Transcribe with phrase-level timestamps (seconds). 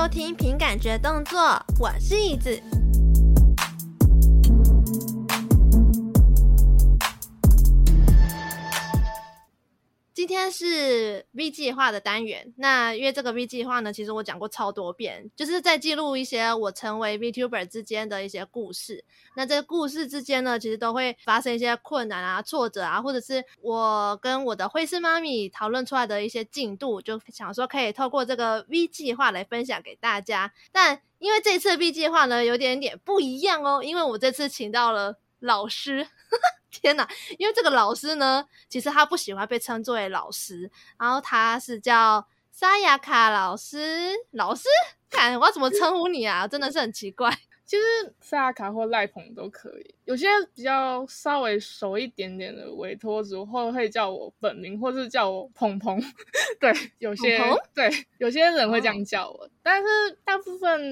[0.00, 2.79] 收听凭感觉动作，我是椅子。
[10.20, 19.02] 今天是 V 计划的单元，那因为这个 V 计划呢，其实我讲过超多遍，就是在记录一些我成为 VTuber 之间的一些故事。
[19.34, 30.52] 那这个故事之间呢，其实都会发生一些困难啊、挫折啊，或者是我跟我的绘师妈咪讨论出来的一些进度，就想说可以透过这个 V 计划来分享给大家。
[30.70, 36.06] 但因为这次 V 计划呢，有点点不一样哦，因为我这次请到了老师。
[36.70, 37.06] 天呐！
[37.38, 44.12] 因为这个老师呢，其实他不喜欢被称作为老师，然后他是叫沙雅卡老师。
[44.32, 44.64] 老师，
[45.10, 46.46] 看我要怎么称呼你啊？
[46.46, 47.30] 真的是很奇怪。
[47.66, 49.94] 就是沙雅卡或赖鹏都可以。
[50.10, 56.02] 有些比较稍微熟一点点的委托主，或会叫我本名，或是叫我鹏鹏。
[56.58, 57.38] 对，有些
[57.72, 59.86] 对，有些人会这样叫我，哦、但是
[60.24, 60.82] 大部分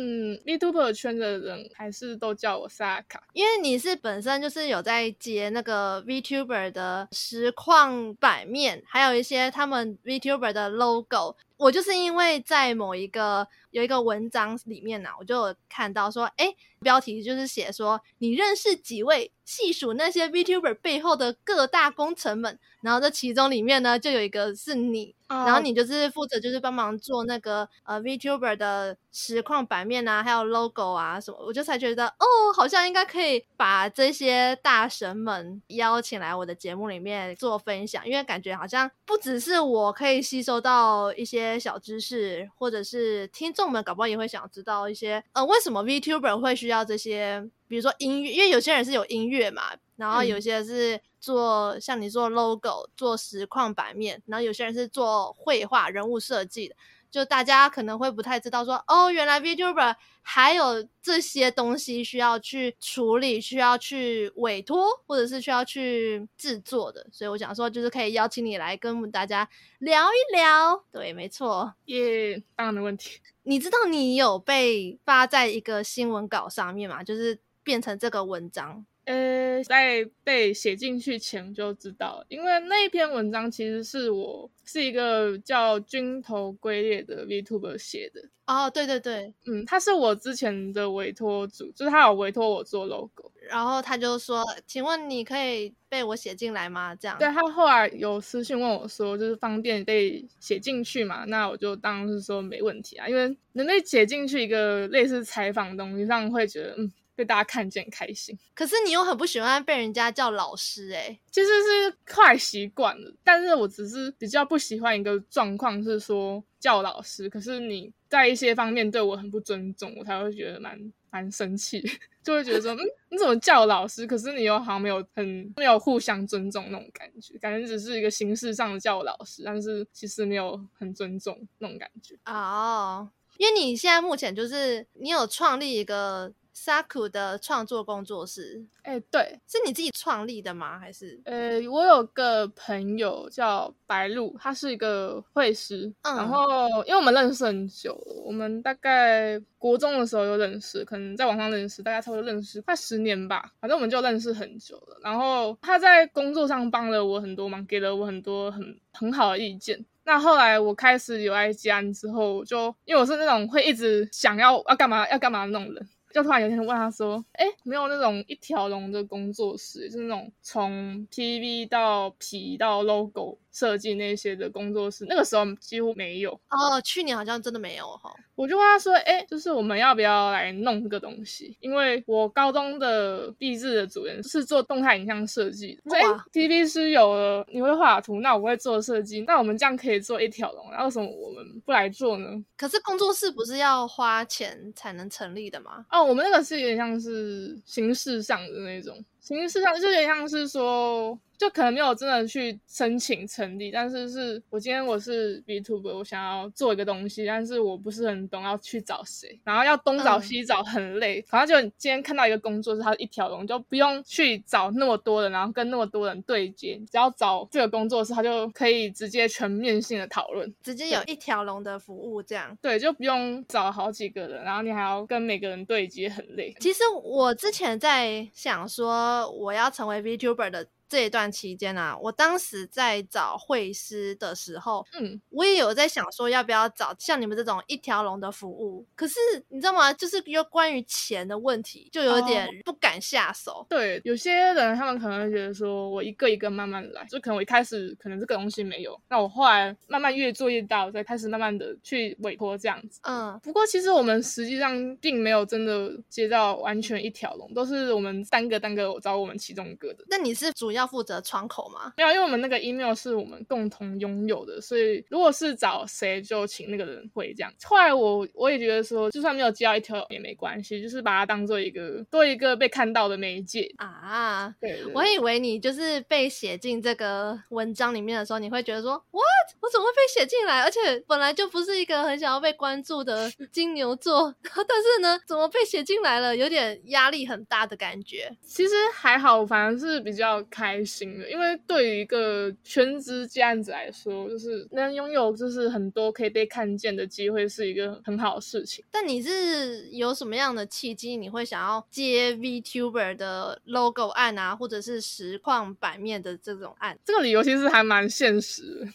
[0.45, 11.35] VTuber 圈的人还是都叫我沙雅卡，因为你是本身就是有在接那个 VTuber 的实况版面，还有一些他们 VTuber 的 logo。
[11.57, 19.31] 我就是因为在某一个有一个文章里面呢、啊，我就有看到说，哎，标题就是写说你认识几位？
[19.49, 25.49] 细数那些 VTuber 背后的各大工程们，然后这其中里面呢，就有一个是你，oh.
[25.49, 47.49] 然后你就是负责就是帮忙做那个呃 VTuber 的实况版面啊，还有 logo 啊什么，我就才觉得哦，好像应该可以把这些大神们邀请来我的节目里面做分享，因为感觉好像不只是我可以吸收到一些小知识，或者是听众们搞不好也会想知道一些呃为什么 VTuber 会需要这些。
[47.69, 56.74] 比如说音乐，因为有些人是有音乐嘛，然后有些是做、嗯、像你做 logo、做实况版面，然后有些人是做绘画、人物设计的。
[57.11, 67.07] 就大家可能会不太知道说，哦，原来 VTuber 还有这些东西需要去处理、需要去委托，或者是需要去制作的。
[67.11, 70.84] 所以我想说，就是可以邀请你来跟我们大家聊一聊。
[70.92, 73.18] 对，没错，耶，当然的问题。
[73.45, 77.02] 你知道你有被发在一个新闻稿上面嘛？
[77.02, 77.39] 就是。
[77.68, 88.23] 变成这个文章，呃，在被写进去前就知道，因为那一篇文章其实是我是一个叫军头龟裂的 VTuber 写的。
[88.46, 96.95] 哦，对对对，嗯，他是我之前的委托组，就是他有委托我做 logo，然后他就说，请问你可以被我写进来吗？
[96.95, 101.27] 这样，对，他后来有私信问我说，就是方便被写进去嘛？
[101.27, 106.90] 那我就当然是说没问题啊，因为能被写进去一个类似采访的东西，让会觉得嗯。
[107.18, 113.12] 被大家看见开心，可是你又很不喜欢被人家叫老师哎、欸，其实是快习惯了。
[113.24, 120.78] 但是我只是比较不喜欢一个状况是说叫老师，可是你在一些方面对我很不尊重，我才会觉得蛮
[121.11, 121.83] 蛮生气，
[122.23, 122.78] 就会觉得说，嗯，
[123.11, 124.07] 你怎么叫老师？
[124.07, 132.14] 可是你又好像没有很没有互相尊重那种感觉，感觉只是一个形式上的叫老师，但是其实没有很尊重那种感觉。
[132.26, 136.32] 哦，因为你现在目前就是你有创立一个。
[136.58, 140.76] Saku 的创作工作室，哎、欸，对，是你自己创立的吗？
[140.76, 141.20] 还是？
[141.25, 147.94] 呃，我有个朋友叫白露，他是一个绘师，嗯、然后因为我们认识很久，
[148.26, 154.99] 我们大概国中的时候就认识，可能在网上认识，大概差不多认识快十年吧，反正我们就认识很久了。
[155.00, 159.82] 然后他在工作上帮了我很多忙，给了我很多很很好的意见。
[160.02, 165.88] 那后来我开始有爱吉安之后，就因为我是那种会一直想要要干嘛要干嘛的那种人。
[166.12, 176.81] 就突然有一天问他说：“哎，没有那种一条龙的工作室，就是那种从 PV 到皮到 logo。”设计那些的工作室，那个时候几乎没有哦。
[176.85, 178.14] 去年好像真的没有哈。
[178.37, 181.56] 我就问他说：“哎，就是我们要不要来弄这个东西？
[181.58, 185.96] 因为我高中的毕制的主任是做动态影像设计的。
[185.96, 186.02] 哎
[186.32, 190.64] ，TV 师有了，你会画图，那我会做设计，那我们这样可以做一条龙。
[190.70, 192.28] 那为什么我们不来做呢？
[192.56, 195.84] 可是工作室不是要花钱才能成立的吗？
[195.90, 211.20] 哦，我们那个是有点像是形式上的那种，形式上就有点像是说。”就可能没有真的去申请成立，但是是我今天我是 VTuber，我想要做一个东西，但是我不是很懂要去找谁，然后要东找西找很累。
[211.20, 222.59] 嗯、反正就你今天看到一个工作室，它一条龙，就不用去找那么多人，然后跟那么多人对接，只要找这个工作室，它就可以直接全面性的讨论，直接有一条龙的服务这样。
[222.61, 226.53] 对，就不用找好几个人，然后你还要跟每个人对接，很累。
[226.59, 230.69] 其实我之前在想说，我要成为 VTuber 的。
[230.88, 238.87] 这一段期间啊，我当时在找会师的时候，嗯，我也有在想说要不要找像你们这种一条龙的服务。
[238.94, 239.17] 可是
[239.49, 239.93] 你知道吗？
[239.93, 243.52] 就是有关于钱的问题，就有点不敢下手。
[243.52, 253.00] 哦、对，有些人他们可能会觉得说，我一个一个慢慢来，就可能我一开始可能这个东西没有，那我后来慢慢越做越大，我再开始慢慢的去委托这样子。
[253.02, 260.05] 嗯，不过其实我们实际上并没有真的接到完全一条龙，都是我们单个单个找我们其中一个的。
[260.08, 261.92] 那你是主要负责窗口吗？
[261.96, 267.52] 没有，因为我们那个 email 是我们共同拥有的，所以如果是找谁就请那个人会这样。
[267.64, 274.54] 后来我我也觉得说，就算没有接到一条也没关系，就是把它当做一个多一个被看到的媒介啊。
[274.60, 279.24] 对，对，对，我以为你就是被写进这个文章里面的时候，你会觉得说，what？
[279.60, 280.62] 我怎么会被写进来？
[280.62, 286.36] 而且本来就不是一个很想要被关注的 金牛座， 但是呢，怎么被写进来了？
[286.36, 288.36] 有点压力很大的感觉。
[288.42, 298.85] 其实还好，反而是比较开心的，因为对于一个全职接案子来说，就是能拥有就是很多可以被看见的机会，是一个很好的事情。
[298.91, 306.99] 但你是有什么样的契机，你会想要接 VTuber 的 logo 案啊，或者是实况版面的这种案？
[307.05, 308.87] 这个理由其实还蛮现实的。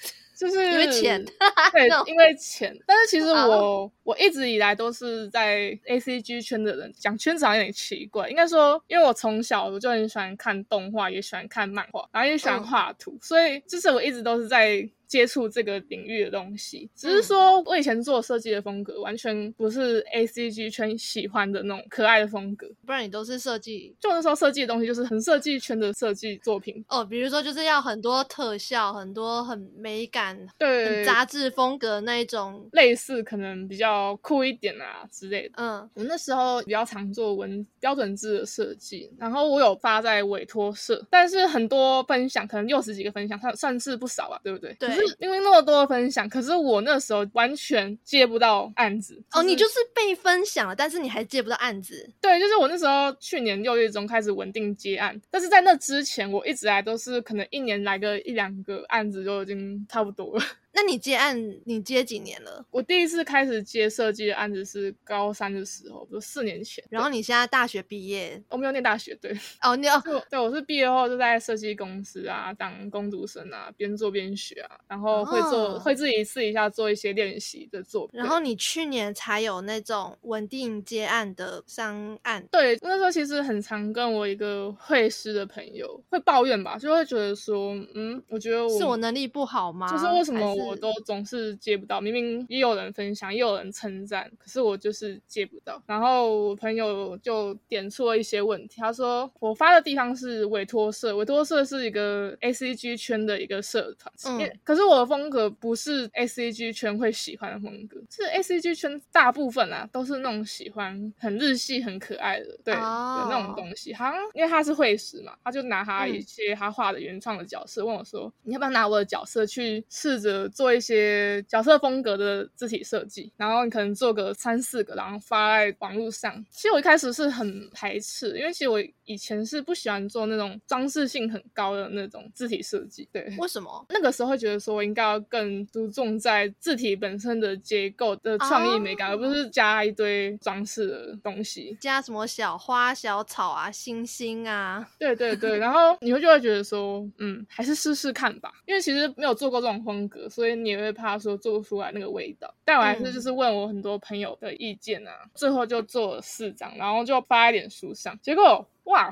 [0.43, 1.23] 就是因为钱，
[1.71, 2.77] 对，因为钱。
[2.85, 8.29] 但是其实我我一直以来都是在 ACG 圈的人，讲圈子好像有点奇怪。
[8.29, 14.89] 应该说，因为我从小我就很喜欢看动画，也喜欢看漫画，然后也喜欢画图，所以就是我一直都是在。
[15.13, 35.53] 接触这个领域的东西，只是说我以前做设计的风格完全不是 ACG 圈喜欢的那种可爱的风格，不然你都是设计，就那时候设计的东西就是很设计圈的设计作品哦，比如说就是要很多特效，很多很美感，对，杂志风格那一种，类似可能比较酷一点啊之类的。
[35.57, 44.73] 嗯，我那时候比较常做文标准字的设计，然后我有发在委托社，但是很多分享可能六十几个分享，算算是不少吧，对不对？
[44.79, 45.02] 对。
[45.19, 49.13] 因为那么多的分享，可是我那时候完全接不到案子。
[49.15, 52.09] 就是、哦，你就是被分享了，但是你还接不到案子。
[52.21, 60.43] 对，就是我那时候去年六月中开始稳定接案，但是在那之前，我一直来都是可能一年来个一两个案子就已经差不多了。
[60.73, 62.65] 那你接案，你接几年了？
[62.71, 66.83] 我第一次开始接设计的案子是高三的时候，就四年前。
[66.89, 68.41] 然后你现在大学毕业？
[68.49, 69.31] 我没有念大学，对。
[69.61, 70.01] 哦，你哦？
[70.29, 78.19] 对，我是毕业后就在设计公司啊当工读生啊，边做边学啊，然后会做，哦、会自己试一下做一些练习的作品。
[78.19, 82.43] 然后你去年才有那种稳定接案的商案。
[82.51, 89.87] 对，那时候其实很常跟我一个会师的朋友会抱怨吧，就会觉得说，嗯，我觉得我是我能力不好吗？
[89.91, 95.81] 就是为什么我都总是接不到，明明也有人分享，也有人称赞，可是我就是接不到。
[95.85, 113.93] 然后我朋友就点出了一些问题，他说我发的地方是委托社，委托社是一个 ACG 圈的一个社团，嗯，可是我的风格不是 ACG 圈会喜欢的风格，是 ACG 圈大部分啊都是那种喜欢很日系、很可爱的，对，哦、那种东西。
[113.93, 121.33] 好像因为他是绘师嘛，他就拿他一些他画的原创的角色、嗯、问我说，你要不要拿我的角色去试着做一些。
[121.47, 126.43] 角色风格的字体设计，然后你可能做个三四个，然后发在网络上。
[126.49, 133.07] 其实我一开始是很排斥，因为其实我以前是不喜欢做那种装饰性很高的那种字体设计。
[133.11, 133.85] 对，为什么？
[133.89, 144.87] 那个时候会觉得说我应该要更注重在字体本身的结构的创意美感，哦、而不是加一堆装饰的东西，加什么小花、小草啊、星星啊。
[144.99, 150.93] 对对对，然后你会就会觉得说，嗯，还是试试看吧，因为其实没有做过这种风格，所以你也会。
[150.93, 159.09] 怕说做不出来那个味道，但我还是就是问我很多朋友的意见啊，嗯、最后就做了四张，然后就发一点书上，结果哇。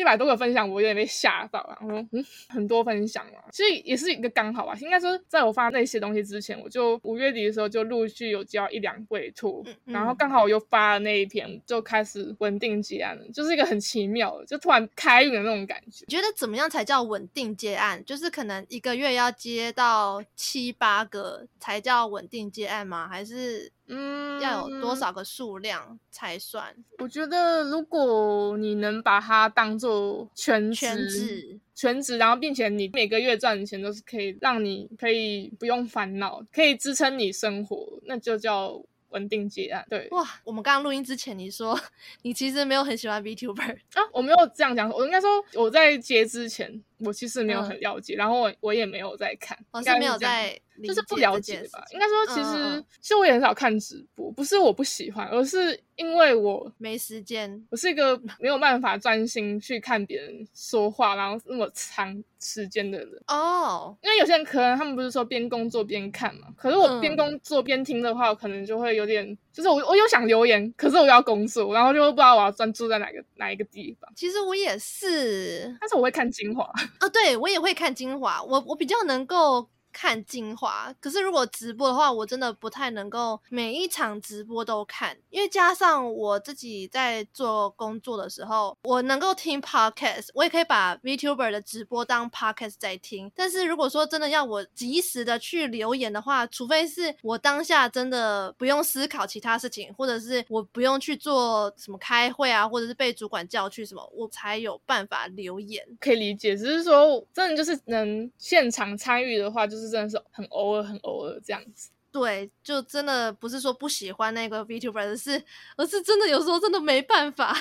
[0.00, 1.78] 一百多个分享，我有点被吓到了。
[1.82, 4.74] 我说，嗯，很多分享了，其实也是一个刚好吧。
[4.80, 16.06] 应该说，在我发那些东西之前，我就五月底的时候就陆续有交一两委托，嗯嗯、然后刚好我又发了那一篇，就开始稳定接案了，就是一个很奇妙的，就突然开运的那种感觉。
[16.06, 18.02] 觉得怎么样才叫稳定接案？
[18.06, 23.06] 就是可能一个月要接到七八个才叫稳定接案吗？
[23.06, 23.70] 还是？
[23.92, 26.72] 嗯，要有多少个数量才算？
[26.98, 39.84] 我觉得，如果你能把它当做全职、全职、全职，然后并且你每个月赚的钱都是可以让你可以不用烦恼，可以支撑你生活，那就叫稳定结案。
[39.90, 41.78] 对，哇，我们刚刚录音之前你说
[42.22, 46.82] 你其实没有很喜欢 VTuber 啊，我没有这样讲，我应该说我在结之前。
[47.04, 50.58] 我其实没有很了解，嗯、然后我我也没有在看，我是没有在。
[50.82, 57.62] 就是不了解吧，应该说其实、嗯、其实我也很少看直播，不是我不喜欢，而是因为我没时间。
[57.68, 63.94] 我是一个没有办法专心去看别人说话，然后那么长时间的人哦。
[64.00, 74.10] 因为有些人可能他们不是说边工作边看嘛，可是我边工作边听的话，我可能就会有点，就是我我又想留言，可是我要工作，然后就不知道我要专注在哪个哪一个地方。
[74.16, 79.70] 其实我也是，但是我会看精华啊，对我也会看精华，我我比较能够。
[79.92, 93.30] 看精华，可是如果直播的话，我真的不太能够每一场直播都看，因为加上我自己在做工作的时候，我能够听 podcast，我也可以把 VTuber 的直播当 podcast 在听。
[93.34, 105.84] 但是如果说真的要我及时的去留言的话，除非是我当下真的不用思考其他事情，或者是我不用去做什么开会啊，或者是被主管叫去什么，我才有办法留言。
[106.00, 109.79] 可以理解，只是说真的就是能现场参与的话，就是。
[109.80, 111.90] 是真的是很偶尔，很偶尔这样子。
[112.12, 115.42] 对，就真的不是说不喜欢那个 VTuber，而是
[115.76, 117.56] 而是真的有时候真的没办法。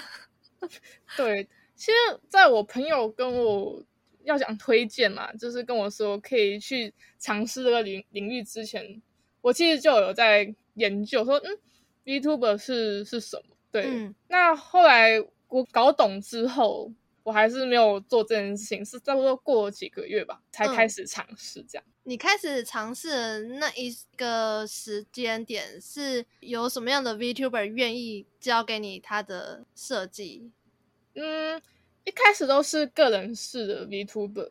[1.16, 1.94] 对，其实
[2.28, 3.82] 在我朋友跟我
[4.24, 9.02] 要想推荐嘛，就是跟我说可以去尝试这个领领域之前，
[9.42, 11.58] 我其实就有在研究说，嗯
[12.06, 13.56] ，VTuber 是是什么？
[13.72, 16.92] 对，嗯、那后来我搞懂之后。
[17.22, 21.86] 我还是没有做这件事情，是差不多过了几个月吧，才开始尝试这样。
[21.86, 30.50] 嗯，你开始尝试的那一个时间点，是有什么样的 VTuber 愿意交给你他的设计？
[31.14, 31.62] 嗯，
[32.06, 34.50] 一开始都是个人式的 VTuber，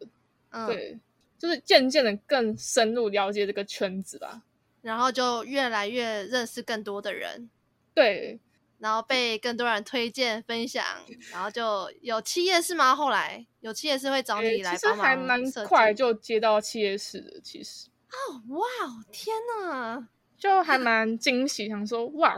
[0.51, 1.01] 嗯，对，
[1.37, 4.41] 就是渐渐的更深入了解这个圈子吧，
[4.81, 7.51] 然后就越来越认识更多的人，
[7.93, 8.39] 对。
[8.79, 10.85] 然后被更多人推荐分享，
[11.33, 12.95] 然后就有企业是吗？
[12.95, 14.79] 后来有企业是会找你来帮忙设计。
[14.79, 17.89] 其实还蛮快就接到企业是的，其实。
[18.11, 18.65] 哦，哇，
[19.11, 20.09] 天哪！
[20.39, 22.37] 就还蛮惊喜，想说哇，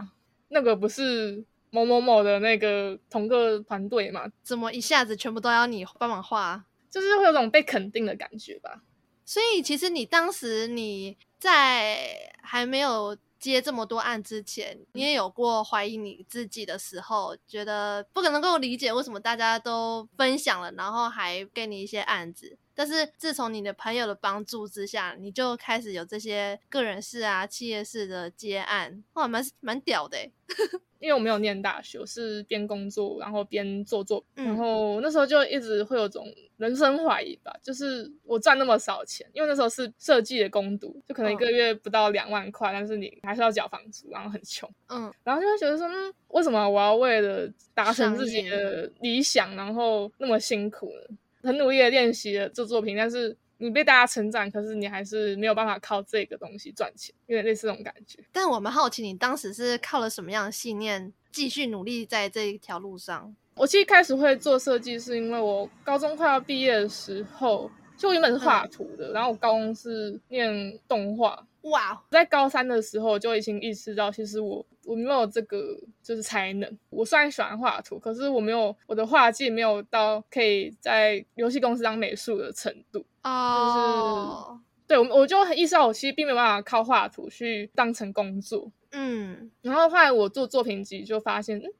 [0.49, 4.27] 那个不是某某某的那个同个团队嘛？
[4.43, 6.65] 怎么一下子全部都要你帮忙画？
[6.91, 8.83] 就是会有种被肯定的感觉吧。
[9.25, 13.17] 所以其实你当时你在还没有。
[13.41, 22.57] 接这么多案之前，你也有过怀疑你自己的时候，觉得不可能够理解为什么大家都分享了，然后还给你一些案子。
[22.81, 30.17] 但是自从你的朋友的帮助之下，你就开始有这些个人式啊、企业式的接案，哇，蛮蛮屌的。
[30.99, 51.17] 因为我没有念大学，是边工作然后边做做，嗯、然后那时候就一直会有种人生怀疑吧，就是我赚那么少钱，因为那时候是设计的工读，就可能一个月不到两万块，哦、但是你还是要缴房租，然后很穷，嗯，然后就会觉得说，嗯，为什么我要为了达成自己的理想，然后那么辛苦呢？
[51.43, 53.37] 很努力的练习了做作品，但是。
[53.63, 58.19] 你被大家称赞，可是你还是没有办法靠这个东西赚钱，有点类似这种感觉。
[58.33, 63.37] 但我们好奇，你当时是靠了什么样的信念继续努力在这一条路上？
[63.57, 71.47] 我其实开始会做设计，是因为我高中快要毕业的时候，就原本是画图的，嗯、然后我高中是念动画。
[71.63, 76.79] 哇，在高三的时候就已经意识到，其实我我没有这个就是才能。
[76.89, 83.05] 我虽然喜欢画图，可是我没有我的画技没有到可以在游戏公司当美术的程度。
[83.25, 88.73] 哦，就是对我我就意识到，我其实并没有办法靠画图去当成工作。
[88.93, 91.71] 嗯，然后后来我做作品集就发现，嗯，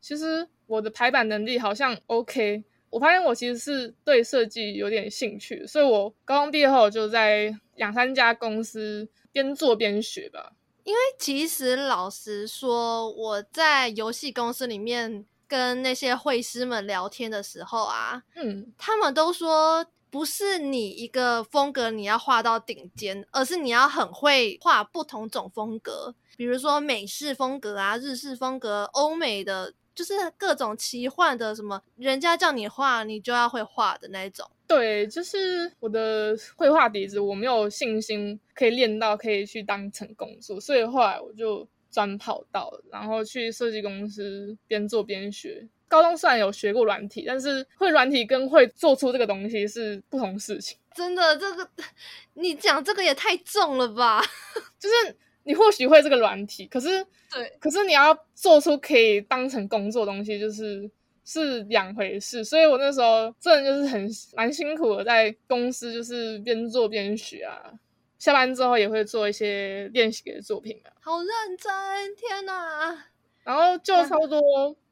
[0.00, 2.64] 其实我的排版能力好像 OK。
[2.90, 10.52] 我发现我其实是对设计有点兴趣，所以我高中毕业后就在两三家公司边做边学吧。
[10.82, 29.74] 因为其实老实说，我在游戏公司里面跟那些绘师们聊天的时候啊，嗯，他们都说不是你一个风格你要画到顶尖，而是你要很会画不同种风格，比如说美式风格啊、日式风格、欧美的。
[30.00, 34.50] 就是各种奇幻的什么，人家叫你画，你就要会画的那种。
[34.66, 45.68] 对，就是我的绘画底子，我没有信心可以练到可以去当成工作，所以后来我就转跑道，然后去设计公司边做边学。
[45.86, 50.78] 高中虽然有学过软体，但是会软体跟会做出这个东西是不同事情。
[50.94, 51.68] 真的，这个
[52.32, 54.24] 你讲这个也太重了吧？
[54.80, 55.18] 就是。
[55.50, 60.88] 你或许会这个软体，可是，对，可是你要做出可以当成工作的东西，就是
[61.24, 62.44] 是两回事。
[62.44, 67.72] 所以我那时候真的就是很蛮辛苦的，在公司就是边做边学啊。
[68.20, 70.94] 下班之后也会做一些练习的作品啊。
[71.00, 71.28] 好认
[71.58, 73.06] 真，天哪！
[73.42, 74.40] 然后就差不多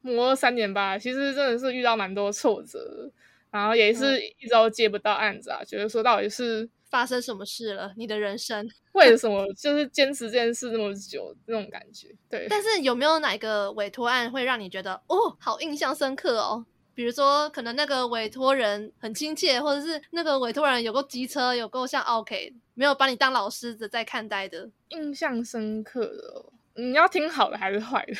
[0.01, 3.09] 磨了三年吧，其实真的是遇到蛮多挫折。
[3.49, 7.93] 然后也是一周接不到案子啊，觉得说到底是发生什么事了？
[7.95, 12.07] 你的人生 为什么就是坚持这件事那么久那种感觉？
[12.29, 12.47] 对。
[12.49, 16.65] 但是有没有哪个委托案会让你觉得哦，好印象深刻哦？
[16.95, 26.51] 比如说，可能那个委托人很亲切，或者是那个委托人有够机车，有够像 OK，没有把你当老师的在看待的，印象深刻的哦。
[26.75, 28.13] 你要听好的还是坏的？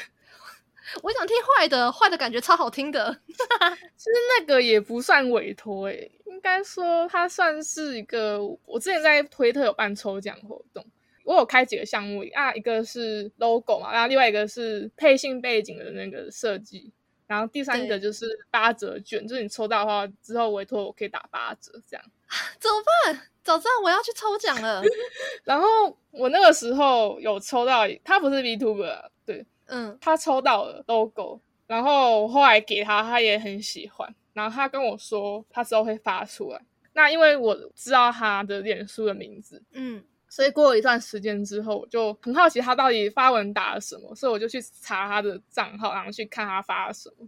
[1.02, 3.16] 我想听坏的，坏的感觉超好听的。
[3.28, 8.40] 其实那个也不算委托，诶，应该说它算是一个。
[8.66, 10.86] 我之前在推特有办抽奖活动，
[11.24, 16.92] 我有开几个项目啊，一个是 logo 嘛，然后另外一个是配信背景的那个设计。
[17.28, 22.04] 然后第三个就是八折券，就是你抽到的话，之后委托我可以打八折，这样。
[22.60, 23.22] 怎么办？
[23.44, 24.82] 早知道我要去抽奖了。
[25.46, 36.62] 然后我那个时候有抽到，他不是 VTuber，对，嗯，他抽到了 logo，然后后来给他，他也很喜欢，然后他跟我说他之后会发出来。
[36.94, 40.04] 那因为我知道他的脸书的名字，嗯。
[40.32, 47.28] 所以过了一段时间之后，我就很好奇他到底发文打了什么，所以我就去查他的账号，然后去看他发了什么。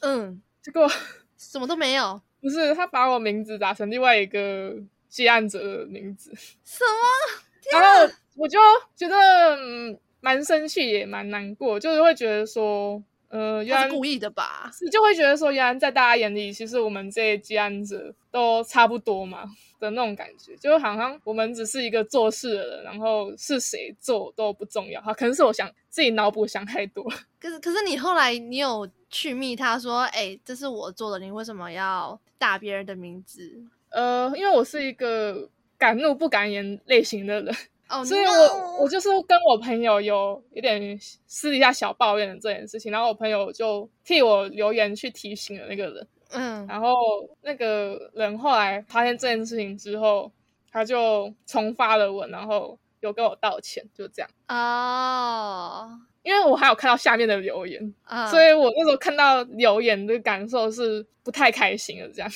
[0.00, 0.90] 嗯，结果
[1.36, 2.18] 什么都没有。
[2.40, 4.74] 不是，他把我名字打成另外一个
[5.10, 6.32] 接案者的名字。
[6.64, 7.78] 什么？
[7.78, 8.58] 然后我就
[8.96, 14.70] 觉得嗯，蛮生气，也蛮难过，就是会觉得说，呃，原来故意的吧？
[14.72, 19.44] 是就会觉得说，原来在大家眼里，其实我们这些接案者都差不多嘛。
[19.80, 25.00] 的那种感觉，就好像我们只是一个做事的人，然后是谁做都不重要。
[25.00, 27.02] 哈，可能是我想自己脑补想太多。
[27.40, 33.58] 可是，可是你后来你有去密他说，哎、欸，这是我做的，你为什么要打别人的名字？
[33.88, 35.48] 呃，因为我是一个
[35.78, 37.54] 敢怒不敢言类型的人
[37.90, 46.08] ，oh, 所以我我就是跟我朋友有有点私底下小抱怨的这件事情，然后我朋友就替我留言去提醒了那个人。
[46.32, 46.94] 嗯，然后
[47.42, 50.30] 那个人后来发现这件事情之后，
[50.70, 54.30] 他就重发了文，然后有跟我道歉，就这样。
[54.46, 55.90] 哦，
[56.22, 62.30] 因为我还有看到下面的留言，嗯，所以我那时候看到留言的感受是不太开心的，这样。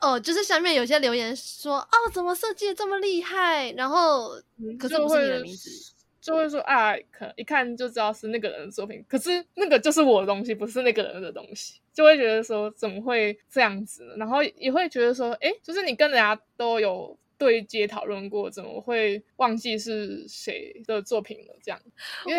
[0.00, 3.70] 哦，就是下面有些留言说，哦，怎么设计的这么厉害？
[3.72, 4.30] 然后，
[4.78, 5.70] 可是不是你的名字。
[6.18, 14.14] 就会说啊，可能一看就知道是那个人的作品，可是那个就是我的东西，不是那个人的东西，就会觉得说怎么会这样子呢？
[14.16, 21.54] 然后也会觉得说，哎，就是你跟人家都有对接讨论过，怎么会忘记是谁的作品了？
[21.62, 21.80] 这样，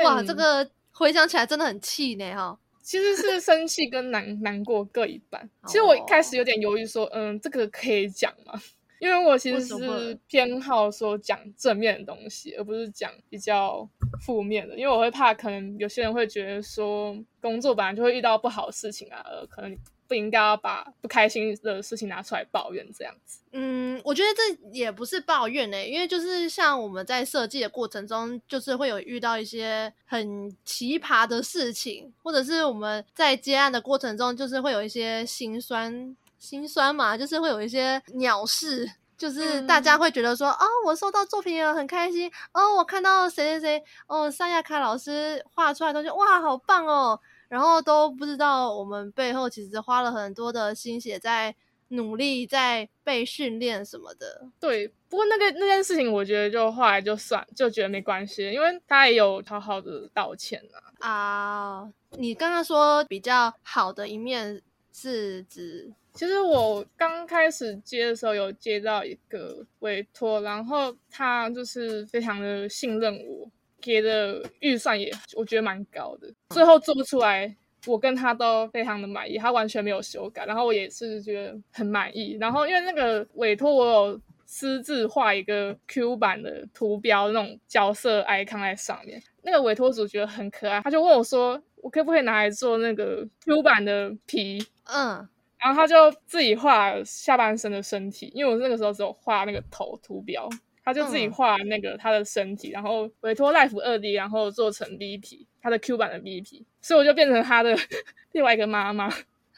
[0.03, 2.59] 哇，这个回想起来真的很气馁哈。
[2.87, 5.49] 其实是生气跟难难过各一半。
[5.65, 8.53] 其实我一开始有点犹豫说，嗯，这个可以讲吗？
[9.01, 13.85] 因为我其实是偏好说讲正面的东西，而不是讲比较
[14.21, 14.73] 负面的。
[14.77, 23.39] 因为我会怕，可能有些人会觉得说，工作本来就会遇到不好的事情啊，呃可能不应该要把不开心的事情拿出来抱怨这样子。
[23.51, 36.15] 嗯，我觉得这也不是抱怨呢、欸，因为就是像我们在设计的过程中，就是会有遇到一些很奇葩的事情，或者是我们在接案的过程中，就是会有一些心酸。
[36.39, 51.55] 心酸嘛，就是会有一些鸟事，就是大家会觉得说，嗯、哦，我收到作品了，很开心，哦，我看到谁谁谁，哦，萨亚卡老师画出来的东西，哇，好棒哦，然后都不知道我们背后其实花了很多的心血在
[51.89, 54.47] 努力，在被训练什么的。
[54.59, 61.07] 对，不过那个那件事情，我觉得就后来就算，就觉得没关系，因为他也有好好的道歉啊。
[61.07, 65.93] 啊，你刚刚说比较好的一面是指？
[66.13, 73.47] 其实我刚开始接的时候，有接到一个委托，然后他就是非常的信任我，
[73.81, 82.37] 给的预算也我觉得蛮高的，最后做不出来，我跟他都非常的满意，他完全没有修改，然后我也是觉得很满意。
[82.39, 94.65] 然后因为那个委托，我有私自画一个 Q 版的图标，那种角色 icon 在上面，那个委托主觉得很可爱，他就问我说，我可不可以拿来做那个 Q 版的皮？
[94.85, 95.27] 嗯。
[95.59, 100.47] 然后他就自己画下半身的身体，因为我那个时候只有画那个头图标，
[100.87, 107.77] 他就自己画那个他的身体，嗯、然后委托 Life 2D，然后做成 VP，他的 Q 版的 VP，所以我就变成他的
[108.31, 109.13] 另外一个妈妈，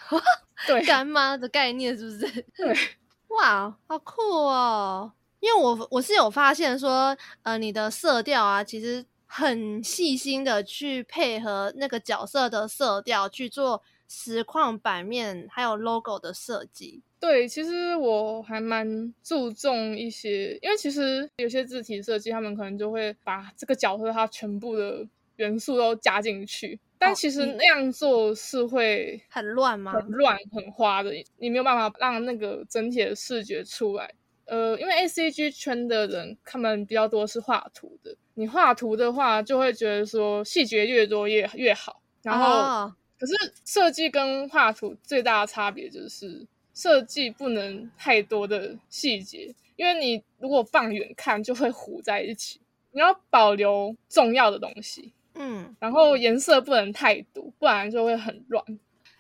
[0.66, 2.42] 对，干妈的概念是不是？
[2.58, 2.76] 对，
[3.28, 5.14] 哇，好酷哦！
[5.40, 13.84] 因为我我是有发现说，呃，你的色调啊，其实很细心的去配合那个角色的色调去做。
[14.10, 26.80] 实况版面还有 logo 的设计，对，其实我还蛮注重一些，因为其实有些字体设计，他们可能就会把这个角色它全部的元素都加进去。
[26.98, 29.94] 但其实那样做是会很乱吗？
[29.94, 34.12] 很乱、很花的，你没有办法让那个整体的视觉出来。
[34.46, 38.18] 呃，因为 ACG 圈的人，他们比较多是画图的。
[38.34, 42.02] 你画图的话，就会觉得说细节越多越越好。
[42.24, 43.34] 然后，哦、可是
[43.66, 52.62] 设计跟画图最大的差别就是，设计不能太多的细节，因为你如果放远看就会糊在一起。
[52.92, 55.14] 你要保留重要的东西。
[55.36, 58.64] 嗯，然后颜色不能太多，不然就会很乱。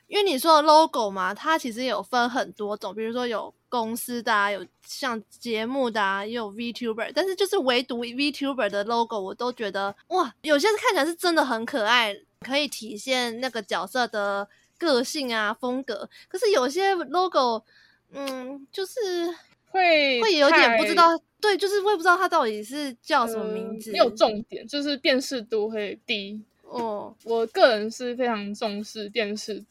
[0.07, 14.47] 因为你说的 logo 嘛，它其实有分很多种，比如说有公司的啊，有像节目的啊，也有 VTuber，但是就是唯独 VTuber 的 logo，我都觉得哇，有些看起来是真的很可爱，可以体现那个角色的
[14.77, 16.09] 个性啊风格。
[16.27, 17.63] 可是有些 logo，
[18.11, 19.27] 嗯，就是
[19.69, 21.19] 会会有点不知道。
[21.41, 26.41] 对，就是我也不知道它到底是叫什么名字，没有重点，就是辨识度会低。
[26.63, 29.63] 哦，我个人是非常重视辨识，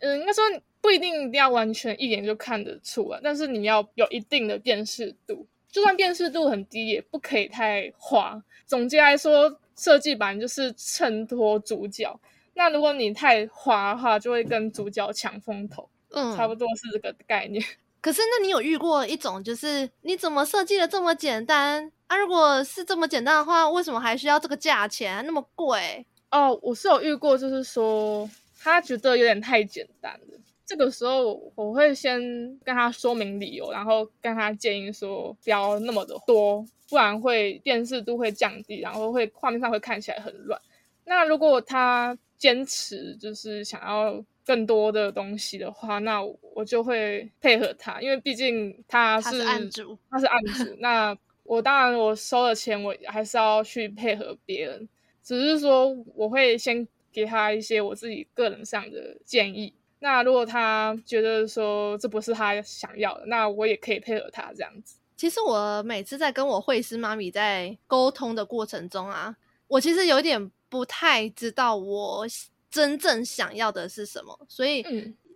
[0.00, 0.42] 嗯，应该说
[0.80, 8.42] 不一定一定要完全一眼就看得出来，但是你要有一定的辨识度，就算辨识度很低，也不可以太花。
[8.66, 12.18] 总结来说，设计版就是衬托主角，
[12.54, 15.88] 那如果你太花的话，就会跟主角抢风头。
[16.10, 17.64] 嗯，差不多是这个概念。
[18.02, 22.16] 可是，那你有遇过一种，就是你怎么设计的这么简单啊？
[22.16, 26.04] 如果是这么简单的话，为什么还需要这个价钱那么贵？
[26.30, 30.38] 哦，我是有遇过，就是说他觉得有点太简单了。
[30.66, 32.20] 这个时候，我会先
[32.64, 40.60] 跟他说明理由，然后跟他建议说不要那么的多，不然会辨识度会降低，然后会画面上会看起来很乱。
[41.06, 44.24] 那如果他坚持就是想要。
[44.44, 50.64] 更多的东西的话，那我就会配合他，因为毕竟他是，他是案主，他是案主。
[50.80, 54.88] 那我当然我收了钱，我还是要去配合别人。
[55.22, 59.72] 只是说我会先给他一些我自己个人上的建议。
[60.00, 64.96] 那如果他觉得说这不是他想要的，那我也可以配合他这样子。
[65.22, 69.36] 其实我每次在跟我绘师妈咪在沟通的过程中啊，
[69.68, 72.26] 我其实有点不太知道我。
[72.68, 74.36] 真正想要的是什么？
[74.48, 74.84] 所以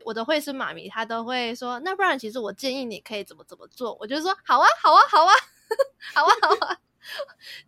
[0.04, 3.96] 我的绘师妈咪她都会说，那不然其实我建议你可以怎么怎么做。
[4.00, 5.32] 我就说好啊，好啊，好啊，
[6.14, 6.80] 好啊， 好啊，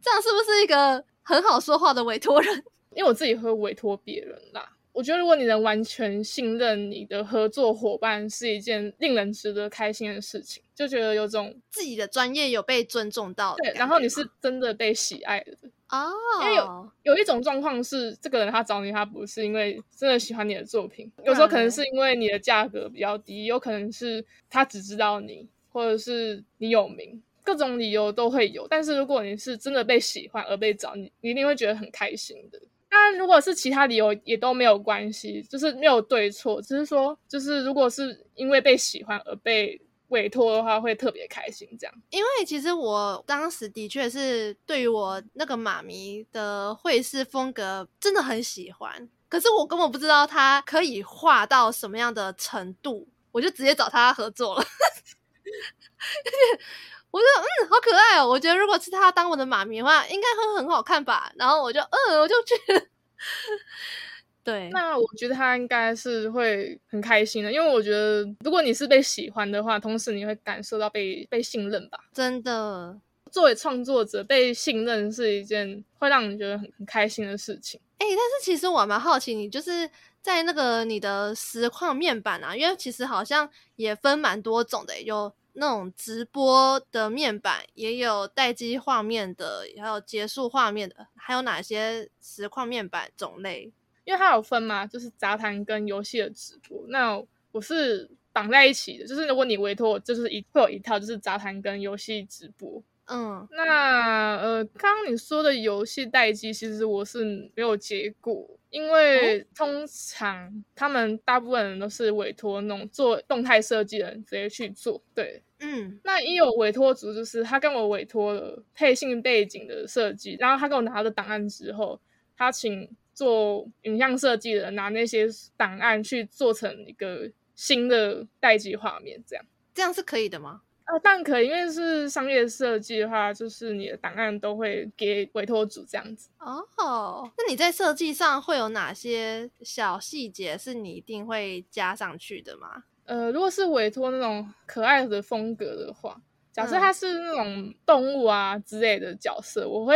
[0.03, 2.65] 这样是不是一个很好说话的委托人？
[2.97, 4.69] 因为我自己会委托别人啦。
[4.99, 13.55] 我觉得如果你能完全信任你的合作伙伴，是一件令人值得开心的事情，就觉得有种自己的专业有被尊重到。
[13.63, 15.53] 对，然后你是真的被喜爱的。
[15.91, 16.43] 哦，oh.
[16.43, 28.67] 因为有有一种状况是，这个人他找你，他不是因为真的喜欢你的作品，有时候可能是因为你的价格比较低，有可能是他只知道你，或者是你有名，各种理由都会有。
[28.67, 32.61] 但是如果你是真的被喜欢而被找你，你一定会觉得很开心的。
[32.89, 39.81] 当然，如果是其他理由也都没有关系，就是没有对错，只是说，就是如果是因为被喜欢而被。
[40.09, 41.95] 委托的话会特别开心，这样。
[42.09, 54.65] 因为其实我当时的确是对于我那个妈咪的绘师风格真的很喜欢，可是我根本不知道他可以画到什么样的程度，我就直接找他合作了。
[57.11, 58.29] 我觉得嗯，好可爱哦！
[58.29, 61.33] 我觉得如果是他当我的妈咪的话，应该会很好看吧。
[61.37, 62.55] 然后我就嗯，我就去。
[64.45, 71.99] 对，那我觉得他应该是会很开心的，因为我觉得如果你是被喜欢的话，同时你会感受到被被信任吧。
[72.15, 72.99] 真的，
[73.31, 77.79] 作为创作者被信任是一件会让你觉得很很开心的事情。
[77.99, 79.91] 哎、欸，但是其实我蛮好奇，你就是
[80.23, 93.73] 在那个你的实况面板啊，因为其实好像也分蛮多种的，有那种直播的面板，也有待机画面的，还有结束画面的，还有哪些实况面板种类？
[94.05, 96.83] 因为它有分嘛，就是杂谈跟游戏的直播。
[96.89, 102.83] 那我是绑在一起的，就是如果你委托我，就是一会有一套，就是杂谈跟游戏直播。
[103.07, 115.03] 嗯，那呃，刚刚你说的游戏待机，其实我是没有结果，因为通常他们大部分人都是委托那种做动态设计的人直接去做。
[115.15, 122.01] 对，嗯，那也有委托组，就是他跟我委托了配信背景的设计，然后他给我拿了档案之后，
[122.37, 122.91] 他请。
[123.19, 129.45] 做影像设计的拿那些档案去做成一个新的待机画面，这样
[129.75, 130.63] 这样是可以的吗？
[130.85, 136.31] 啊，当然可以，因为是商业设计的话，就是你的档案都会给委托组这样子。
[136.39, 142.85] 哦，那你在设计上会有哪些小细节是你一定会加上去的吗？
[143.09, 146.21] 呃，如果是委托那种可爱的风格的话，
[146.53, 149.95] 假设它是那种动物啊之类的角色，我会。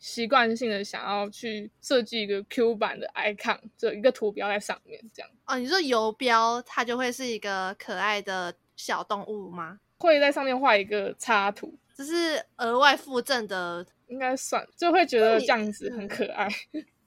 [0.00, 5.30] 习惯性的想要去设计一个 Q 版的 icon，就一个图标在上面这样。
[5.46, 9.80] 哦，你说游标它就会是一个可爱的小动物吗？
[9.96, 16.46] 会在上面画一个插图，这是额外附赠的，应该算，就会觉得这样子很可爱。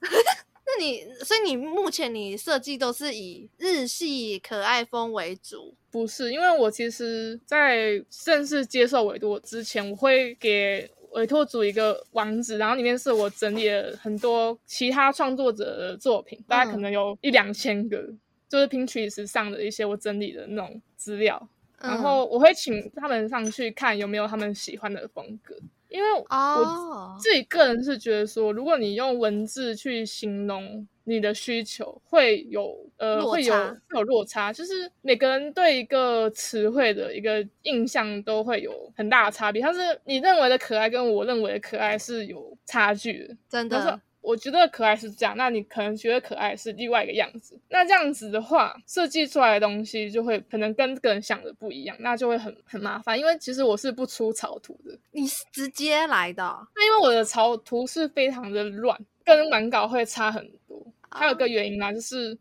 [0.70, 5.74] 那你，所以你目前你设计都是以日系可爱风为主？
[5.90, 21.50] 不是，因为我其实，在正式接受委托之前，我会给委托组一个网址，然后里面是我整理了很多其他创作者的作品，大概可能有一两千个，嗯、就是 Pinterest 上的一些我整理的那种资料，
[21.80, 25.56] 嗯、然后我会请他们上去看有没有他们喜欢的风格。
[25.90, 39.62] 因为我自己个人是觉得说，如果你用文字去形容你的需求，会有呃会有会有落差，就是每个人对一个词汇的一个印象都会有很大的差别。
[39.62, 44.00] 像是你认为的可爱，跟我认为的可爱是有差距的，真的。
[44.28, 47.58] 我觉得可爱是这样，那你可能觉得可爱是另外一个样子。
[47.70, 53.18] 那这样子的话，设计出来的东西就会可能跟个人想的不一样，那就会很很麻烦。
[53.18, 56.44] 因为其实我是不出草图的，你是直接来的？
[56.76, 60.86] 那因为我的草图是非常的乱，跟完稿会差很多。
[61.10, 62.38] 还有一个原因呢，就是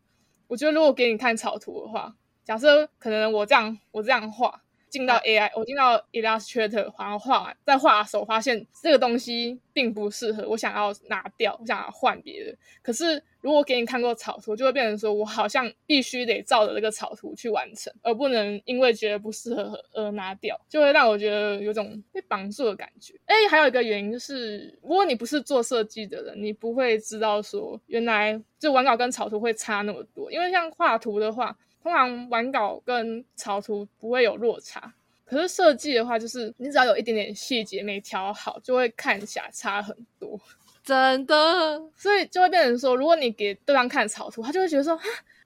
[0.47, 4.61] 我觉得如果给你看草图的话，假设可能我这样我这样画。
[4.89, 12.55] 进到 AI，我进到 Illustrator，然后画完再画的时候，发现这个东西并不适合，我想要拿掉，我想要换别的。
[12.81, 23.13] 可是如果给你看过草图，就会变成说我好像必须得照着这个草图去完成，而不能因为觉得不适合而拿掉，就会让我觉得有种被绑住的感觉。
[23.25, 31.57] 哎，还有一个原因就是，如果你不是做设计的人，你不会知道说原来就完稿跟草图会差那么多，因为像画图的话。
[31.87, 40.37] 通常完稿跟草图不会有落差，可是设计的话，就是你只要有一点点细节没调好，就会看起来差很多，
[40.83, 41.81] 真的。
[41.95, 45.03] 所以就会变成说，如果你给对方看草图，他就会觉得说，啊，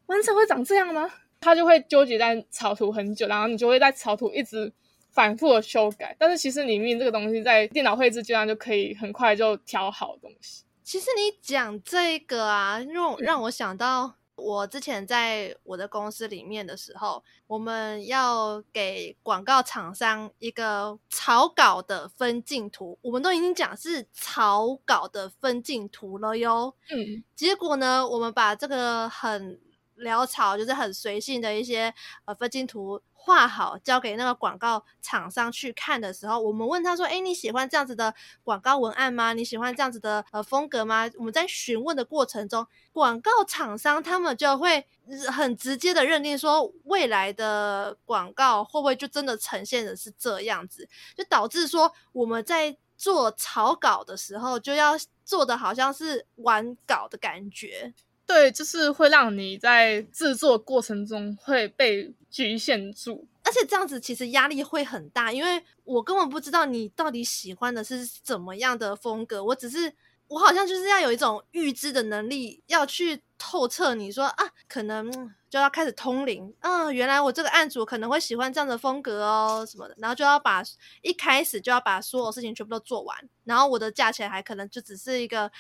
[0.08, 1.08] 完成会长这样吗？
[1.41, 4.73] 他就会纠结在草图很久，然后你就会在草图一直
[5.12, 6.15] 反复的修改。
[6.17, 10.63] 但是其实你明明这个东西在电脑绘制阶段就可以很快就调好的东西。
[10.84, 14.15] 其实你讲这个啊，让让我想到。
[14.41, 26.75] 我之前在我的公司里面的时候，我们要给广告厂商一个草稿的分镜图，我们都已经讲是草稿的分镜图了哟。
[26.89, 29.60] 嗯，结果呢，我们把这个很
[30.01, 31.93] 潦草，就是很随性的一些
[32.25, 33.01] 呃分镜图。
[33.23, 38.11] 画好交给那个广告厂商去看的时候，我们问他说：“诶，你喜欢这样子的
[38.43, 39.33] 广告文案吗？
[39.33, 44.87] 你喜欢这样子的呃风格吗？”我们在询问的过程中，广告厂商他们就会
[45.31, 57.93] 很直接的认定说，未来的广告会不会就真的呈现的是这样子，就导致说我们在做草稿的时候就要做的好像是完稿的感觉。
[58.32, 69.44] 对，就是会让你在制作过程中会被局限住，而且这样子其实压力会很大，因为我根本不知道你到底喜欢的是怎么样的风格。
[69.44, 69.94] 我只是，
[70.28, 75.12] 我好像就是要有一种预知的能力，要去透彻你说啊，可能
[75.50, 80.63] 就要开始通灵，嗯，原来我这个案主可能会喜欢这样的风格哦，什么的，然后就要把
[81.02, 85.52] 一开始就要把所有事情全部都做完，然后我的价钱还可能就只是一个。